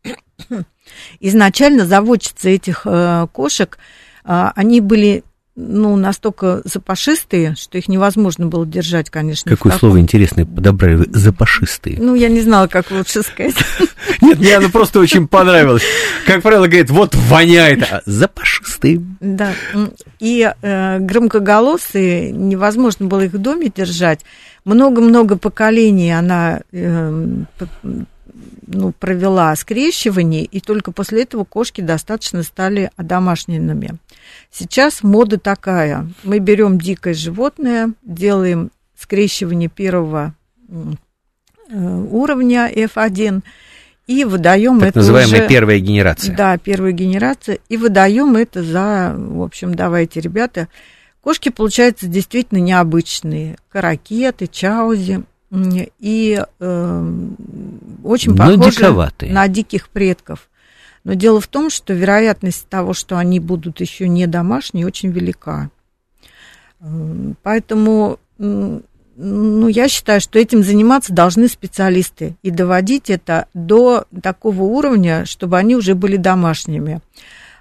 Изначально 1.19 1.85
заводчицы 1.85 2.51
этих 2.51 2.83
э, 2.85 3.27
кошек, 3.33 3.77
э, 4.23 4.51
они 4.55 4.79
были 4.79 5.25
ну, 5.59 5.95
настолько 5.95 6.61
запашистые, 6.65 7.55
что 7.55 7.79
их 7.79 7.87
невозможно 7.87 8.45
было 8.45 8.63
держать, 8.65 9.09
конечно. 9.09 9.49
Какое 9.49 9.73
слово 9.73 9.99
интересное 9.99 10.45
подобрали 10.45 10.95
вы, 10.95 11.05
запашистые. 11.09 11.97
Ну, 11.99 12.13
я 12.13 12.29
не 12.29 12.41
знала, 12.41 12.67
как 12.67 12.91
лучше 12.91 13.23
сказать. 13.23 13.55
Нет, 14.21 14.37
мне 14.37 14.55
оно 14.55 14.69
просто 14.69 14.99
очень 14.99 15.27
понравилось. 15.27 15.81
Как 16.27 16.43
правило, 16.43 16.67
говорит, 16.67 16.91
вот 16.91 17.15
воняет, 17.15 17.81
а 17.91 18.03
запашистые. 18.05 19.01
Да, 19.19 19.51
и 20.19 20.47
э, 20.61 20.99
громкоголосые, 20.99 22.31
невозможно 22.31 23.07
было 23.07 23.21
их 23.21 23.33
в 23.33 23.39
доме 23.39 23.71
держать. 23.75 24.19
Много-много 24.63 25.37
поколений 25.37 26.11
она 26.11 26.61
э, 26.71 27.27
ну, 28.67 28.91
провела 28.91 29.55
скрещивание, 29.55 30.43
и 30.43 30.59
только 30.59 30.91
после 30.91 31.23
этого 31.23 31.43
кошки 31.43 31.81
достаточно 31.81 32.43
стали 32.43 32.91
одомашненными. 32.95 33.97
Сейчас 34.51 35.03
мода 35.03 35.39
такая. 35.39 36.07
Мы 36.23 36.39
берем 36.39 36.79
дикое 36.79 37.13
животное, 37.13 37.91
делаем 38.03 38.71
скрещивание 38.97 39.69
первого 39.69 40.35
э, 40.69 42.05
уровня 42.11 42.71
F1 42.71 43.41
и 44.07 44.23
выдаем 44.23 44.79
так 44.79 44.89
это 44.89 44.99
называемая 44.99 45.41
уже, 45.41 45.47
первая 45.49 45.79
генерация. 45.79 46.35
Да, 46.35 46.57
первая 46.57 46.93
генерация. 46.93 47.59
И 47.69 47.77
выдаем 47.77 48.35
это 48.35 48.63
за, 48.63 49.13
в 49.17 49.41
общем, 49.41 49.75
давайте, 49.75 50.21
ребята. 50.21 50.67
Кошки, 51.21 51.49
получаются, 51.49 52.07
действительно 52.07 52.59
необычные. 52.59 53.57
Каракеты, 53.69 54.47
чаузи 54.47 55.23
и 55.51 56.43
э, 56.59 57.13
очень 58.03 58.35
похожи 58.35 58.55
на 59.21 59.47
диких 59.47 59.89
предков. 59.89 60.49
Но 61.03 61.13
дело 61.13 61.39
в 61.39 61.47
том, 61.47 61.69
что 61.69 61.93
вероятность 61.93 62.67
того, 62.67 62.93
что 62.93 63.17
они 63.17 63.39
будут 63.39 63.79
еще 63.79 64.09
не 64.09 64.27
домашние, 64.27 64.85
очень 64.85 65.11
велика. 65.11 65.69
Э, 66.81 67.33
поэтому 67.43 68.19
ну, 69.19 69.67
я 69.67 69.89
считаю, 69.89 70.21
что 70.21 70.37
этим 70.37 70.63
заниматься 70.63 71.11
должны 71.11 71.47
специалисты 71.47 72.35
и 72.43 72.51
доводить 72.51 73.09
это 73.09 73.47
до 73.55 74.05
такого 74.21 74.63
уровня, 74.63 75.25
чтобы 75.25 75.57
они 75.57 75.75
уже 75.75 75.95
были 75.95 76.17
домашними. 76.17 77.01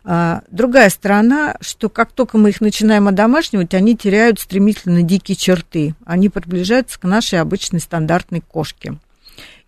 А, 0.09 0.43
другая 0.53 0.89
сторона, 0.89 1.57
что 1.61 1.89
как 1.89 2.13
только 2.13 2.39
мы 2.39 2.51
их 2.51 2.61
начинаем 2.61 3.09
одомашнивать, 3.09 3.75
они 3.75 3.97
теряют 3.97 4.39
стремительно 4.39 5.03
дикие 5.03 5.35
черты. 5.35 5.97
Они 6.05 6.29
приближаются 6.29 7.01
к 7.01 7.03
нашей 7.03 7.41
обычной 7.41 7.81
стандартной 7.81 8.41
кошке. 8.41 8.99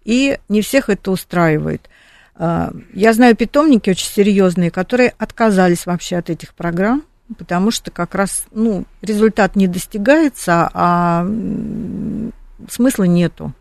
и 0.05 0.39
не 0.49 0.62
всех 0.62 0.89
это 0.89 1.11
устраивает. 1.11 1.91
А, 2.36 2.72
я 2.95 3.12
знаю 3.12 3.34
питомники 3.34 3.91
очень 3.91 4.07
серьезные, 4.09 4.70
которые 4.70 5.12
отказались 5.18 5.86
вообще 5.86 6.16
от 6.16 6.30
этих 6.30 6.55
программ, 6.55 7.03
потому 7.36 7.72
что 7.72 7.91
как 7.91 8.14
раз 8.14 8.47
ну, 8.53 8.84
результат 9.03 9.57
не 9.57 9.66
достигается, 9.66 10.70
а 10.72 11.26
смысла 12.70 13.05
нету. 13.05 13.53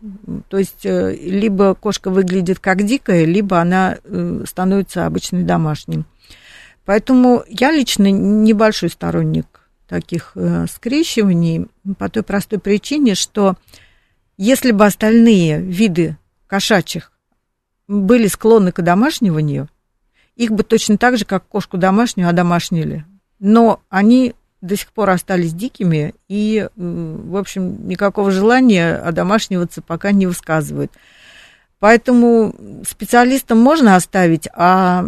То 0.48 0.58
есть 0.58 0.86
э, 0.86 1.14
либо 1.14 1.74
кошка 1.74 2.10
выглядит 2.10 2.60
как 2.60 2.84
дикая, 2.84 3.24
либо 3.24 3.60
она 3.60 3.96
э, 4.04 4.44
становится 4.46 5.06
обычной 5.06 5.42
домашним. 5.42 6.06
Поэтому 6.88 7.44
я 7.46 7.70
лично 7.70 8.10
небольшой 8.10 8.88
сторонник 8.88 9.60
таких 9.86 10.32
э, 10.36 10.64
скрещиваний 10.72 11.66
по 11.98 12.08
той 12.08 12.22
простой 12.22 12.58
причине, 12.58 13.14
что 13.14 13.56
если 14.38 14.72
бы 14.72 14.86
остальные 14.86 15.60
виды 15.60 16.16
кошачьих 16.46 17.12
были 17.88 18.26
склонны 18.26 18.72
к 18.72 18.78
одомашниванию, 18.78 19.68
их 20.34 20.52
бы 20.52 20.62
точно 20.62 20.96
так 20.96 21.18
же, 21.18 21.26
как 21.26 21.46
кошку 21.46 21.76
домашнюю, 21.76 22.26
одомашнили. 22.26 23.04
Но 23.38 23.82
они 23.90 24.34
до 24.62 24.74
сих 24.74 24.90
пор 24.90 25.10
остались 25.10 25.52
дикими 25.52 26.14
и, 26.26 26.70
в 26.74 27.36
общем, 27.36 27.86
никакого 27.86 28.30
желания 28.30 28.94
одомашниваться 28.94 29.82
пока 29.82 30.12
не 30.12 30.26
высказывают. 30.26 30.90
Поэтому 31.80 32.56
специалистам 32.84 33.58
можно 33.58 33.94
оставить, 33.94 34.48
а 34.52 35.04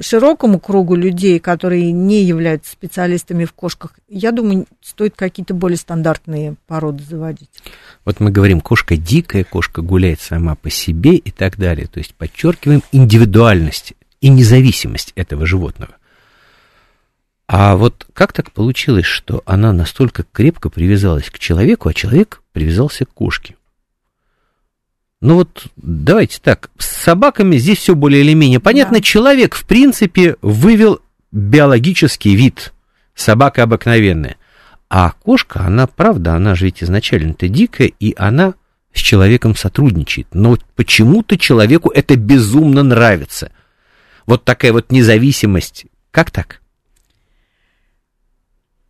широкому 0.00 0.58
кругу 0.58 0.96
людей, 0.96 1.38
которые 1.38 1.92
не 1.92 2.24
являются 2.24 2.72
специалистами 2.72 3.44
в 3.44 3.52
кошках, 3.52 3.92
я 4.08 4.32
думаю, 4.32 4.66
стоит 4.82 5.14
какие-то 5.14 5.54
более 5.54 5.76
стандартные 5.76 6.56
породы 6.66 7.04
заводить. 7.04 7.50
Вот 8.04 8.18
мы 8.18 8.32
говорим, 8.32 8.60
кошка 8.60 8.96
дикая, 8.96 9.44
кошка 9.44 9.80
гуляет 9.80 10.20
сама 10.20 10.56
по 10.56 10.70
себе 10.70 11.16
и 11.16 11.30
так 11.30 11.56
далее. 11.56 11.86
То 11.86 11.98
есть 11.98 12.14
подчеркиваем 12.16 12.82
индивидуальность 12.90 13.94
и 14.20 14.28
независимость 14.28 15.12
этого 15.14 15.46
животного. 15.46 15.94
А 17.46 17.76
вот 17.76 18.08
как 18.12 18.32
так 18.32 18.50
получилось, 18.50 19.06
что 19.06 19.42
она 19.46 19.72
настолько 19.72 20.24
крепко 20.24 20.68
привязалась 20.68 21.30
к 21.30 21.38
человеку, 21.38 21.88
а 21.88 21.94
человек 21.94 22.42
привязался 22.52 23.04
к 23.04 23.10
кошке? 23.10 23.54
Ну 25.20 25.36
вот 25.36 25.66
давайте 25.76 26.38
так, 26.42 26.70
с 26.78 26.86
собаками 26.86 27.56
здесь 27.56 27.78
все 27.78 27.94
более 27.94 28.22
или 28.22 28.34
менее 28.34 28.60
понятно. 28.60 28.98
Да. 28.98 29.02
Человек, 29.02 29.54
в 29.54 29.64
принципе, 29.64 30.36
вывел 30.42 31.00
биологический 31.32 32.36
вид. 32.36 32.72
Собака 33.14 33.62
обыкновенная. 33.62 34.36
А 34.88 35.10
кошка, 35.10 35.60
она, 35.60 35.86
правда, 35.86 36.34
она 36.34 36.54
же 36.54 36.66
ведь 36.66 36.82
изначально-то 36.82 37.48
дикая, 37.48 37.90
и 37.98 38.14
она 38.16 38.54
с 38.92 39.00
человеком 39.00 39.56
сотрудничает. 39.56 40.28
Но 40.32 40.58
почему-то 40.74 41.38
человеку 41.38 41.90
это 41.90 42.16
безумно 42.16 42.82
нравится. 42.82 43.50
Вот 44.26 44.44
такая 44.44 44.72
вот 44.72 44.92
независимость. 44.92 45.86
Как 46.10 46.30
так? 46.30 46.60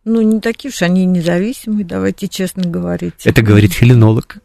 Ну, 0.03 0.21
не 0.21 0.39
такие 0.39 0.71
уж 0.71 0.81
они 0.81 1.05
независимые, 1.05 1.83
давайте 1.83 2.27
честно 2.27 2.63
говорить. 2.63 3.25
Это 3.25 3.41
говорит 3.41 3.73
филинолог. 3.73 4.37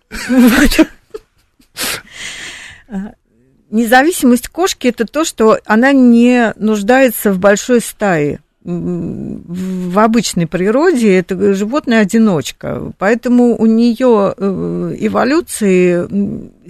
Независимость 3.70 4.48
кошки 4.48 4.88
это 4.88 5.06
то, 5.06 5.24
что 5.24 5.58
она 5.64 5.92
не 5.92 6.52
нуждается 6.56 7.32
в 7.32 7.38
большой 7.38 7.80
стае. 7.80 8.40
В 8.64 9.98
обычной 9.98 10.46
природе 10.46 11.18
это 11.18 11.52
животное-одиночка, 11.52 12.92
поэтому 12.96 13.56
у 13.60 13.66
нее 13.66 14.34
э, 14.36 14.96
эволюции 15.00 16.06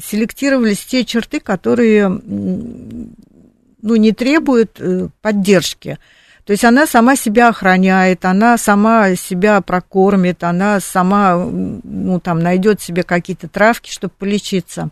селектировались 0.03 0.86
те 0.86 1.05
черты, 1.05 1.38
которые 1.38 2.09
ну, 2.09 3.96
не 3.96 4.12
требуют 4.12 4.76
э, 4.78 5.09
поддержки. 5.20 5.98
То 6.45 6.53
есть 6.53 6.64
она 6.64 6.86
сама 6.86 7.14
себя 7.14 7.49
охраняет, 7.49 8.24
она 8.24 8.59
сама 8.59 9.14
себя 9.14 9.61
прокормит, 9.61 10.43
она 10.43 10.80
сама 10.80 11.36
ну, 11.36 12.18
там, 12.18 12.40
найдет 12.40 12.80
себе 12.80 13.05
какие-то 13.05 13.49
травки, 13.49 13.90
чтобы 13.90 14.12
полечиться. 14.18 14.90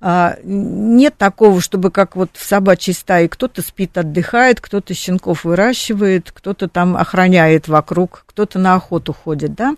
А, 0.00 0.36
нет 0.42 1.16
такого, 1.16 1.60
чтобы 1.60 1.90
как 1.90 2.16
вот 2.16 2.30
в 2.34 2.44
собачьей 2.44 2.94
стае 2.94 3.28
кто-то 3.28 3.62
спит, 3.62 3.96
отдыхает, 3.96 4.60
кто-то 4.60 4.94
щенков 4.94 5.44
выращивает, 5.44 6.30
кто-то 6.32 6.68
там 6.68 6.96
охраняет 6.96 7.68
вокруг, 7.68 8.24
кто-то 8.26 8.58
на 8.58 8.74
охоту 8.74 9.12
ходит, 9.12 9.54
да. 9.54 9.76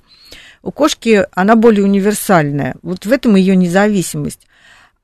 У 0.63 0.73
кошки 0.73 1.27
она 1.33 1.55
более 1.55 1.85
универсальная. 1.85 2.75
Вот 2.83 3.07
в 3.07 3.13
этом 3.13 3.37
ее 3.37 3.55
независимость. 3.55 4.49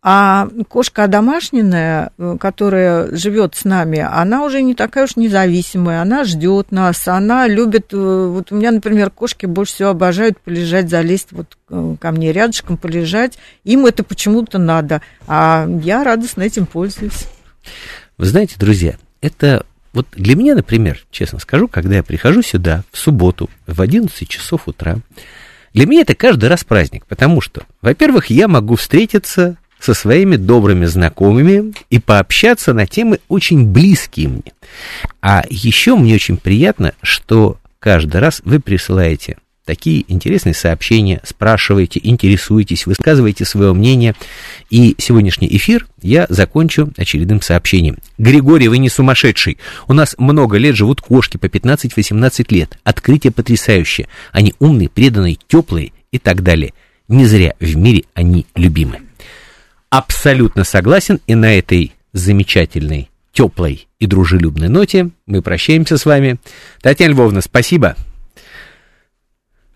А 0.04 0.48
кошка 0.68 1.06
домашняя, 1.06 2.10
э, 2.18 2.36
которая 2.40 3.14
живет 3.14 3.54
с 3.54 3.64
нами, 3.64 4.00
она 4.00 4.44
уже 4.44 4.60
не 4.60 4.74
такая 4.74 5.04
уж 5.04 5.14
независимая, 5.14 6.02
она 6.02 6.24
ждет 6.24 6.72
нас, 6.72 7.06
она 7.06 7.46
любит, 7.46 7.92
э, 7.92 7.96
вот 7.96 8.50
у 8.50 8.56
меня, 8.56 8.72
например, 8.72 9.10
кошки 9.10 9.46
больше 9.46 9.74
всего 9.74 9.90
обожают 9.90 10.40
полежать, 10.40 10.90
залезть 10.90 11.28
вот 11.30 11.56
э, 11.70 11.96
ко 12.00 12.10
мне 12.10 12.32
рядышком, 12.32 12.78
полежать, 12.78 13.38
им 13.62 13.86
это 13.86 14.02
почему-то 14.02 14.58
надо, 14.58 15.02
а 15.28 15.68
я 15.84 16.02
радостно 16.02 16.42
этим 16.42 16.66
пользуюсь. 16.66 17.28
Вы 18.18 18.26
знаете, 18.26 18.56
друзья, 18.58 18.96
это 19.20 19.64
вот 19.92 20.08
для 20.12 20.34
меня, 20.34 20.56
например, 20.56 20.98
честно 21.12 21.38
скажу, 21.38 21.68
когда 21.68 21.94
я 21.94 22.02
прихожу 22.02 22.42
сюда 22.42 22.82
в 22.90 22.98
субботу 22.98 23.48
в 23.68 23.80
11 23.80 24.28
часов 24.28 24.66
утра, 24.66 24.96
для 25.74 25.86
меня 25.86 26.02
это 26.02 26.16
каждый 26.16 26.48
раз 26.48 26.64
праздник, 26.64 27.06
потому 27.06 27.40
что, 27.40 27.62
во-первых, 27.80 28.26
я 28.26 28.48
могу 28.48 28.74
встретиться 28.74 29.58
со 29.82 29.94
своими 29.94 30.36
добрыми 30.36 30.86
знакомыми 30.86 31.74
и 31.90 31.98
пообщаться 31.98 32.72
на 32.72 32.86
темы 32.86 33.18
очень 33.28 33.66
близкие 33.66 34.28
мне. 34.28 34.52
А 35.20 35.44
еще 35.50 35.96
мне 35.96 36.14
очень 36.14 36.36
приятно, 36.36 36.92
что 37.02 37.58
каждый 37.80 38.20
раз 38.20 38.42
вы 38.44 38.60
присылаете 38.60 39.38
такие 39.64 40.04
интересные 40.06 40.54
сообщения, 40.54 41.20
спрашиваете, 41.24 42.00
интересуетесь, 42.02 42.86
высказываете 42.86 43.44
свое 43.44 43.72
мнение. 43.72 44.14
И 44.70 44.94
сегодняшний 44.98 45.48
эфир 45.56 45.88
я 46.00 46.26
закончу 46.28 46.92
очередным 46.96 47.42
сообщением. 47.42 47.98
Григорий, 48.18 48.68
вы 48.68 48.78
не 48.78 48.88
сумасшедший. 48.88 49.58
У 49.88 49.94
нас 49.94 50.14
много 50.16 50.58
лет 50.58 50.76
живут 50.76 51.00
кошки 51.00 51.38
по 51.38 51.46
15-18 51.46 52.46
лет. 52.54 52.78
Открытие 52.84 53.32
потрясающее. 53.32 54.06
Они 54.30 54.54
умные, 54.60 54.88
преданные, 54.88 55.38
теплые 55.48 55.92
и 56.12 56.18
так 56.18 56.44
далее. 56.44 56.72
Не 57.08 57.26
зря 57.26 57.54
в 57.58 57.76
мире 57.76 58.04
они 58.14 58.46
любимы 58.54 59.00
абсолютно 59.92 60.64
согласен, 60.64 61.20
и 61.26 61.34
на 61.34 61.58
этой 61.58 61.92
замечательной, 62.14 63.10
теплой 63.30 63.88
и 63.98 64.06
дружелюбной 64.06 64.68
ноте 64.68 65.10
мы 65.26 65.42
прощаемся 65.42 65.98
с 65.98 66.06
вами. 66.06 66.38
Татьяна 66.80 67.12
Львовна, 67.12 67.40
спасибо. 67.42 67.94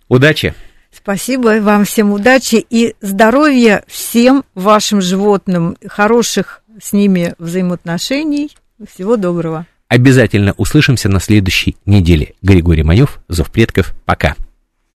Удачи. 0.09 0.55
Спасибо 0.91 1.61
вам 1.61 1.85
всем 1.85 2.13
удачи 2.13 2.65
и 2.71 2.95
здоровья 3.03 3.85
всем 3.87 4.45
вашим 4.55 5.03
животным, 5.03 5.77
хороших 5.87 6.63
с 6.83 6.95
ними 6.95 7.35
взаимоотношений. 7.39 8.57
Всего 8.91 9.17
доброго. 9.17 9.67
Обязательно 9.89 10.55
услышимся 10.57 11.11
на 11.11 11.21
следующей 11.21 11.77
неделе. 11.85 12.35
Григорий 12.41 12.83
Манев, 12.83 13.21
Зов 13.29 13.53
предков. 13.53 13.95
Пока. 14.07 14.35